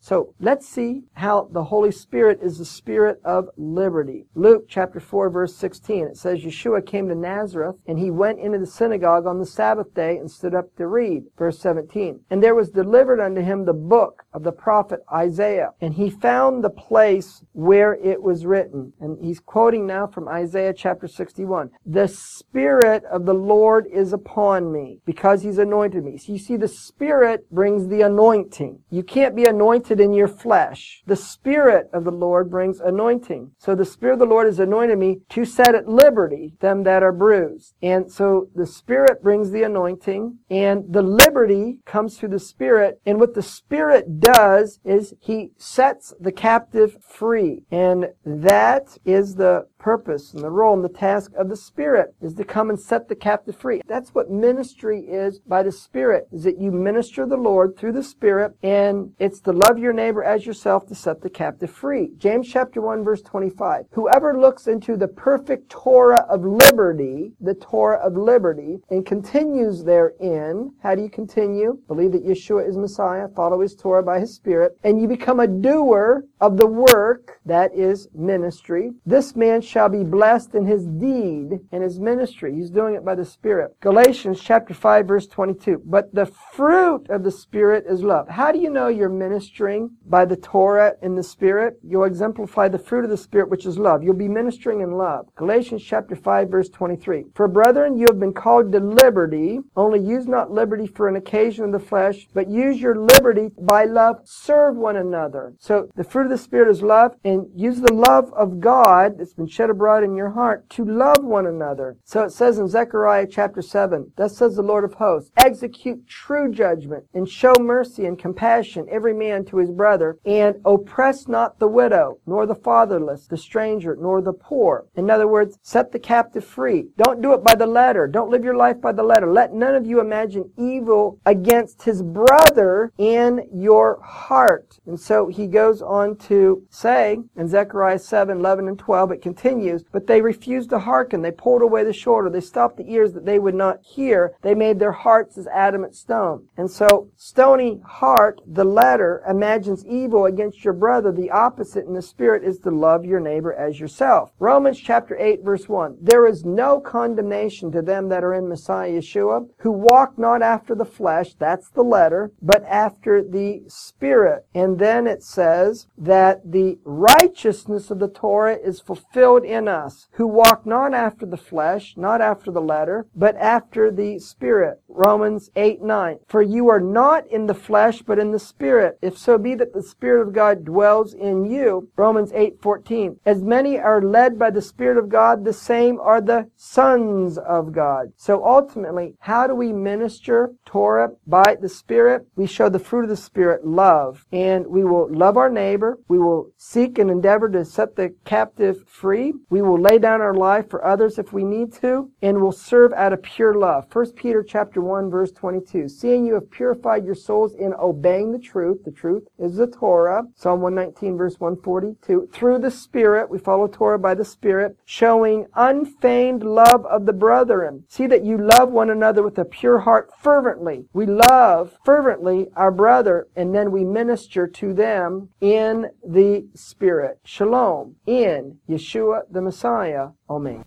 So 0.00 0.34
let's 0.40 0.68
see 0.68 1.02
how 1.12 1.48
the 1.52 1.62
Holy 1.62 1.92
Spirit 1.92 2.40
is 2.42 2.58
the 2.58 2.64
Spirit 2.64 3.20
of 3.24 3.48
liberty. 3.56 4.26
Luke 4.34 4.64
chapter 4.68 4.98
4 4.98 5.30
verse 5.30 5.54
16, 5.54 6.08
it 6.08 6.16
says, 6.16 6.40
Yeshua 6.40 6.84
came 6.84 7.08
to 7.08 7.14
Nazareth, 7.14 7.76
and 7.86 7.96
he 7.96 8.10
went 8.10 8.40
into 8.40 8.58
the 8.58 8.66
synagogue 8.66 9.28
on 9.28 9.38
the 9.38 9.46
Sabbath 9.46 9.94
day 9.94 10.16
and 10.16 10.28
stood 10.28 10.56
up 10.56 10.74
to 10.74 10.88
read. 10.88 11.22
Verse 11.38 11.60
17. 11.60 12.18
And 12.30 12.42
there 12.42 12.56
was 12.56 12.70
delivered 12.70 13.20
unto 13.20 13.42
him 13.42 13.64
the 13.64 13.72
book 13.72 14.24
of 14.32 14.42
the 14.42 14.50
prophet 14.50 15.04
Isaiah. 15.12 15.70
And 15.80 15.94
he 15.94 16.10
found 16.10 16.64
the 16.64 16.70
place 16.70 17.44
where 17.52 17.94
it 17.94 18.20
was 18.20 18.46
written. 18.46 18.92
And 18.98 19.24
he's 19.24 19.38
quoting 19.38 19.86
now 19.86 20.08
from 20.08 20.26
Isaiah 20.26 20.74
chapter 20.76 21.06
61. 21.06 21.70
The 21.86 22.08
Spirit 22.08 23.04
of 23.04 23.24
the 23.24 23.34
Lord 23.34 23.86
is 23.86 24.12
upon 24.12 24.72
me 24.72 24.98
because 25.06 25.42
he's 25.42 25.58
anointed 25.58 26.04
me. 26.04 26.18
So 26.18 26.32
you 26.32 26.40
see, 26.40 26.56
the 26.56 26.66
Spirit 26.66 27.48
brings 27.52 27.86
the 27.86 28.02
anointing. 28.02 28.80
You 28.90 29.04
can't 29.04 29.36
be 29.36 29.44
anointed 29.44 29.59
in 29.60 30.12
your 30.12 30.28
flesh. 30.28 31.02
The 31.06 31.16
Spirit 31.16 31.90
of 31.92 32.04
the 32.04 32.10
Lord 32.10 32.50
brings 32.50 32.80
anointing. 32.80 33.52
So 33.58 33.74
the 33.74 33.84
Spirit 33.84 34.14
of 34.14 34.18
the 34.20 34.26
Lord 34.26 34.46
has 34.46 34.58
anointed 34.58 34.98
me 34.98 35.20
to 35.30 35.44
set 35.44 35.74
at 35.74 35.88
liberty 35.88 36.54
them 36.60 36.82
that 36.84 37.02
are 37.02 37.12
bruised. 37.12 37.74
And 37.82 38.10
so 38.10 38.48
the 38.54 38.66
Spirit 38.66 39.22
brings 39.22 39.50
the 39.50 39.62
anointing 39.62 40.38
and 40.50 40.84
the 40.88 41.02
liberty 41.02 41.78
comes 41.84 42.18
through 42.18 42.30
the 42.30 42.38
Spirit. 42.38 43.00
And 43.04 43.20
what 43.20 43.34
the 43.34 43.42
Spirit 43.42 44.20
does 44.20 44.80
is 44.84 45.14
He 45.20 45.52
sets 45.58 46.14
the 46.18 46.32
captive 46.32 46.96
free. 47.02 47.64
And 47.70 48.08
that 48.24 48.98
is 49.04 49.34
the 49.34 49.66
purpose 49.78 50.34
and 50.34 50.42
the 50.42 50.50
role 50.50 50.74
and 50.74 50.84
the 50.84 50.88
task 50.88 51.32
of 51.36 51.48
the 51.48 51.56
Spirit 51.56 52.14
is 52.20 52.34
to 52.34 52.44
come 52.44 52.70
and 52.70 52.78
set 52.78 53.08
the 53.08 53.14
captive 53.14 53.56
free. 53.56 53.80
That's 53.86 54.14
what 54.14 54.30
ministry 54.30 55.00
is 55.00 55.40
by 55.40 55.62
the 55.62 55.72
Spirit, 55.72 56.28
is 56.32 56.44
that 56.44 56.60
you 56.60 56.70
minister 56.70 57.26
the 57.26 57.36
Lord 57.36 57.76
through 57.76 57.92
the 57.92 58.02
Spirit 58.02 58.52
and 58.62 59.12
it's 59.18 59.39
to 59.40 59.52
love 59.52 59.78
your 59.78 59.92
neighbor 59.92 60.22
as 60.22 60.46
yourself 60.46 60.86
to 60.86 60.94
set 60.94 61.20
the 61.20 61.30
captive 61.30 61.70
free. 61.70 62.10
James 62.18 62.48
chapter 62.48 62.80
1 62.80 63.04
verse 63.04 63.22
25. 63.22 63.86
Whoever 63.92 64.38
looks 64.38 64.66
into 64.66 64.96
the 64.96 65.08
perfect 65.08 65.68
Torah 65.68 66.26
of 66.28 66.44
liberty, 66.44 67.32
the 67.40 67.54
Torah 67.54 67.98
of 67.98 68.16
liberty, 68.16 68.78
and 68.90 69.04
continues 69.06 69.84
therein, 69.84 70.72
how 70.82 70.94
do 70.94 71.02
you 71.02 71.10
continue? 71.10 71.78
Believe 71.88 72.12
that 72.12 72.26
Yeshua 72.26 72.68
is 72.68 72.76
Messiah, 72.76 73.28
follow 73.28 73.60
his 73.60 73.74
Torah 73.74 74.02
by 74.02 74.20
his 74.20 74.34
Spirit, 74.34 74.76
and 74.84 75.00
you 75.00 75.08
become 75.08 75.40
a 75.40 75.46
doer 75.46 76.24
of 76.40 76.56
the 76.56 76.66
work 76.66 77.40
that 77.44 77.74
is 77.74 78.08
ministry. 78.14 78.92
This 79.04 79.36
man 79.36 79.60
shall 79.60 79.88
be 79.88 80.04
blessed 80.04 80.54
in 80.54 80.66
his 80.66 80.86
deed 80.86 81.60
and 81.72 81.82
his 81.82 81.98
ministry. 82.00 82.54
He's 82.54 82.70
doing 82.70 82.94
it 82.94 83.04
by 83.04 83.14
the 83.14 83.24
Spirit. 83.24 83.76
Galatians 83.80 84.40
chapter 84.40 84.74
5 84.74 85.06
verse 85.06 85.26
22. 85.26 85.82
But 85.84 86.14
the 86.14 86.26
fruit 86.26 87.08
of 87.10 87.24
the 87.24 87.30
Spirit 87.30 87.84
is 87.88 88.02
love. 88.02 88.28
How 88.28 88.52
do 88.52 88.58
you 88.58 88.70
know 88.70 88.88
you're 88.88 89.08
ministering 89.30 89.90
by 90.06 90.24
the 90.24 90.36
Torah 90.36 90.94
in 91.02 91.14
the 91.14 91.22
Spirit? 91.22 91.78
You'll 91.84 92.04
exemplify 92.04 92.66
the 92.66 92.78
fruit 92.78 93.04
of 93.04 93.10
the 93.10 93.16
Spirit, 93.16 93.48
which 93.48 93.64
is 93.64 93.78
love. 93.78 94.02
You'll 94.02 94.14
be 94.14 94.28
ministering 94.28 94.80
in 94.80 94.92
love. 94.92 95.28
Galatians 95.36 95.84
chapter 95.84 96.16
5 96.16 96.48
verse 96.50 96.68
23. 96.68 97.26
For 97.34 97.46
brethren, 97.46 97.96
you 97.96 98.06
have 98.08 98.18
been 98.18 98.32
called 98.32 98.72
to 98.72 98.80
liberty, 98.80 99.60
only 99.76 100.00
use 100.00 100.26
not 100.26 100.50
liberty 100.50 100.88
for 100.88 101.06
an 101.06 101.14
occasion 101.14 101.64
of 101.64 101.72
the 101.72 101.78
flesh, 101.78 102.26
but 102.34 102.50
use 102.50 102.80
your 102.80 102.96
liberty 102.96 103.50
by 103.60 103.84
love, 103.84 104.16
serve 104.24 104.74
one 104.74 104.96
another. 104.96 105.54
So 105.60 105.88
the 105.94 106.04
fruit 106.04 106.24
of 106.24 106.30
the 106.30 106.38
Spirit 106.38 106.68
is 106.68 106.82
love, 106.82 107.14
and 107.24 107.46
use 107.54 107.80
the 107.80 107.92
love 107.92 108.32
of 108.32 108.58
God 108.58 109.16
that's 109.16 109.34
been 109.34 109.46
shed 109.46 109.70
abroad 109.70 110.02
in 110.02 110.16
your 110.16 110.30
heart 110.30 110.68
to 110.70 110.84
love 110.84 111.22
one 111.22 111.46
another. 111.46 111.96
So 112.04 112.24
it 112.24 112.30
says 112.32 112.58
in 112.58 112.66
Zechariah 112.66 113.28
chapter 113.30 113.62
7, 113.62 114.12
Thus 114.16 114.36
says 114.36 114.56
the 114.56 114.62
Lord 114.62 114.82
of 114.82 114.94
hosts, 114.94 115.30
execute 115.36 116.08
true 116.08 116.50
judgment 116.50 117.04
and 117.14 117.28
show 117.28 117.54
mercy 117.60 118.06
and 118.06 118.18
compassion 118.18 118.88
every 118.90 119.14
man 119.20 119.44
to 119.44 119.58
his 119.58 119.70
brother 119.70 120.18
and 120.24 120.56
oppress 120.64 121.28
not 121.28 121.58
the 121.58 121.68
widow, 121.68 122.18
nor 122.26 122.46
the 122.46 122.54
fatherless, 122.54 123.26
the 123.26 123.36
stranger, 123.36 123.94
nor 123.94 124.20
the 124.20 124.32
poor. 124.32 124.86
In 124.96 125.10
other 125.10 125.28
words, 125.28 125.58
set 125.62 125.92
the 125.92 125.98
captive 125.98 126.44
free. 126.44 126.86
Don't 126.96 127.22
do 127.22 127.32
it 127.34 127.44
by 127.44 127.54
the 127.54 127.66
letter. 127.66 128.06
Don't 128.06 128.30
live 128.30 128.44
your 128.44 128.56
life 128.56 128.80
by 128.80 128.92
the 128.92 129.02
letter. 129.02 129.30
Let 129.30 129.52
none 129.52 129.74
of 129.74 129.86
you 129.86 130.00
imagine 130.00 130.50
evil 130.56 131.20
against 131.26 131.82
his 131.82 132.02
brother 132.02 132.92
in 132.98 133.46
your 133.52 134.00
heart. 134.02 134.78
And 134.86 134.98
so 134.98 135.28
he 135.28 135.46
goes 135.46 135.82
on 135.82 136.16
to 136.30 136.66
say 136.70 137.18
in 137.36 137.48
Zechariah 137.48 137.98
7, 137.98 138.38
11 138.38 138.68
and 138.68 138.78
12, 138.78 139.12
it 139.12 139.22
continues 139.22 139.84
but 139.92 140.06
they 140.06 140.20
refused 140.22 140.70
to 140.70 140.78
hearken. 140.78 141.22
They 141.22 141.30
pulled 141.30 141.62
away 141.62 141.84
the 141.84 141.92
shoulder. 141.92 142.30
They 142.30 142.40
stopped 142.40 142.76
the 142.76 142.90
ears 142.90 143.12
that 143.12 143.26
they 143.26 143.38
would 143.38 143.54
not 143.54 143.78
hear. 143.82 144.34
They 144.42 144.54
made 144.54 144.78
their 144.78 144.92
hearts 144.92 145.36
as 145.36 145.46
adamant 145.48 145.94
stone. 145.94 146.46
And 146.56 146.70
so, 146.70 147.08
stony 147.16 147.80
heart, 147.84 148.40
the 148.46 148.64
letter, 148.64 149.09
imagines 149.28 149.86
evil 149.86 150.26
against 150.26 150.64
your 150.64 150.74
brother. 150.74 151.12
The 151.12 151.30
opposite 151.30 151.86
in 151.86 151.94
the 151.94 152.02
spirit 152.02 152.44
is 152.44 152.58
to 152.60 152.70
love 152.70 153.04
your 153.04 153.20
neighbor 153.20 153.52
as 153.52 153.78
yourself. 153.80 154.32
Romans 154.38 154.78
chapter 154.78 155.16
8 155.18 155.42
verse 155.44 155.68
1. 155.68 155.98
There 156.00 156.26
is 156.26 156.44
no 156.44 156.80
condemnation 156.80 157.70
to 157.72 157.82
them 157.82 158.08
that 158.08 158.24
are 158.24 158.34
in 158.34 158.48
Messiah 158.48 158.92
Yeshua, 158.92 159.48
who 159.58 159.70
walk 159.70 160.18
not 160.18 160.42
after 160.42 160.74
the 160.74 160.84
flesh, 160.84 161.34
that's 161.34 161.70
the 161.70 161.82
letter, 161.82 162.32
but 162.42 162.64
after 162.64 163.22
the 163.22 163.62
spirit. 163.68 164.46
And 164.54 164.78
then 164.78 165.06
it 165.06 165.22
says 165.22 165.86
that 165.98 166.52
the 166.52 166.78
righteousness 166.84 167.90
of 167.90 167.98
the 167.98 168.08
Torah 168.08 168.56
is 168.56 168.80
fulfilled 168.80 169.44
in 169.44 169.68
us, 169.68 170.08
who 170.12 170.26
walk 170.26 170.66
not 170.66 170.94
after 170.94 171.26
the 171.26 171.36
flesh, 171.36 171.94
not 171.96 172.20
after 172.20 172.50
the 172.50 172.60
letter, 172.60 173.06
but 173.14 173.36
after 173.36 173.90
the 173.90 174.18
Spirit. 174.18 174.80
Romans 174.88 175.50
8, 175.56 175.82
9. 175.82 176.18
For 176.28 176.42
you 176.42 176.68
are 176.68 176.80
not 176.80 177.26
in 177.26 177.46
the 177.46 177.54
flesh, 177.54 178.02
but 178.02 178.18
in 178.18 178.32
the 178.32 178.38
Spirit, 178.38 178.98
if 179.02 179.16
so 179.16 179.38
be 179.38 179.54
that 179.54 179.72
the 179.72 179.82
Spirit 179.82 180.26
of 180.26 180.32
God 180.32 180.64
dwells 180.64 181.14
in 181.14 181.44
you. 181.44 181.88
Romans 181.96 182.32
8, 182.32 182.60
14. 182.60 183.18
As 183.24 183.42
many 183.42 183.78
are 183.78 184.02
led 184.02 184.38
by 184.38 184.50
the 184.50 184.62
Spirit 184.62 184.98
of 184.98 185.08
God, 185.08 185.44
the 185.44 185.52
same 185.52 186.00
are 186.00 186.20
the 186.20 186.48
sons 186.56 187.38
of 187.38 187.72
God. 187.72 188.12
So 188.16 188.44
ultimately, 188.44 189.14
how 189.20 189.46
do 189.46 189.54
we 189.54 189.72
minister 189.72 190.52
Torah 190.64 191.10
by 191.26 191.56
the 191.60 191.68
Spirit? 191.68 192.26
We 192.36 192.46
show 192.46 192.68
the 192.68 192.78
fruit 192.78 193.04
of 193.04 193.10
the 193.10 193.16
Spirit, 193.16 193.66
love. 193.66 194.26
And 194.32 194.66
we 194.66 194.84
will 194.84 195.08
love 195.10 195.36
our 195.36 195.50
neighbor. 195.50 195.98
We 196.08 196.18
will 196.18 196.50
seek 196.56 196.98
and 196.98 197.10
endeavor 197.10 197.48
to 197.50 197.64
set 197.64 197.96
the 197.96 198.14
captive 198.24 198.86
free. 198.86 199.32
We 199.48 199.62
will 199.62 199.80
lay 199.80 199.98
down 199.98 200.20
our 200.20 200.34
life 200.34 200.68
for 200.68 200.84
others 200.84 201.18
if 201.18 201.32
we 201.32 201.44
need 201.44 201.72
to, 201.74 202.10
and 202.22 202.40
will 202.40 202.52
serve 202.52 202.92
out 202.92 203.12
of 203.12 203.22
pure 203.22 203.54
love. 203.54 203.86
1 203.92 204.12
Peter 204.12 204.42
chapter 204.42 204.80
1 204.80 205.10
verse 205.10 205.32
22. 205.32 205.88
Seeing 205.88 206.24
you 206.24 206.34
have 206.34 206.50
purified 206.50 207.04
your 207.04 207.14
souls 207.14 207.54
in 207.54 207.74
obeying 207.74 208.32
the 208.32 208.38
truth, 208.38 208.78
the 208.90 208.96
truth 208.96 209.28
is 209.38 209.56
the 209.56 209.66
Torah. 209.66 210.24
Psalm 210.34 210.60
119 210.60 211.16
verse 211.16 211.38
142. 211.38 212.28
Through 212.32 212.58
the 212.58 212.70
Spirit, 212.70 213.30
we 213.30 213.38
follow 213.38 213.68
Torah 213.68 213.98
by 213.98 214.14
the 214.14 214.24
Spirit, 214.24 214.76
showing 214.84 215.46
unfeigned 215.54 216.42
love 216.42 216.84
of 216.86 217.06
the 217.06 217.12
brethren. 217.12 217.84
See 217.88 218.06
that 218.08 218.24
you 218.24 218.36
love 218.36 218.70
one 218.70 218.90
another 218.90 219.22
with 219.22 219.38
a 219.38 219.44
pure 219.44 219.80
heart 219.80 220.10
fervently. 220.18 220.86
We 220.92 221.06
love 221.06 221.78
fervently 221.84 222.48
our 222.56 222.72
brother, 222.72 223.28
and 223.36 223.54
then 223.54 223.70
we 223.70 223.84
minister 223.84 224.46
to 224.46 224.74
them 224.74 225.30
in 225.40 225.90
the 226.04 226.46
Spirit. 226.54 227.20
Shalom 227.24 227.96
in 228.06 228.58
Yeshua 228.68 229.22
the 229.30 229.42
Messiah. 229.42 230.08
Amen. 230.28 230.64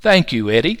Thank 0.00 0.32
you, 0.32 0.50
Eddie. 0.50 0.80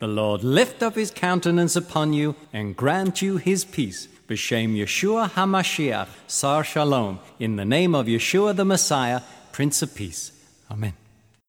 The 0.00 0.08
Lord 0.08 0.42
lift 0.42 0.82
up 0.82 0.94
his 0.94 1.10
countenance 1.10 1.76
upon 1.76 2.14
you 2.14 2.34
and 2.54 2.74
grant 2.74 3.20
you 3.20 3.36
his 3.36 3.64
peace. 3.64 4.08
B'Shem 4.28 4.74
Yeshua 4.74 5.30
HaMashiach, 5.30 6.08
Sar 6.26 6.64
Shalom, 6.64 7.18
in 7.38 7.56
the 7.56 7.66
name 7.66 7.94
of 7.94 8.06
Yeshua 8.06 8.56
the 8.56 8.64
Messiah, 8.64 9.20
Prince 9.52 9.82
of 9.82 9.94
Peace. 9.94 10.32
Amen. 10.70 10.94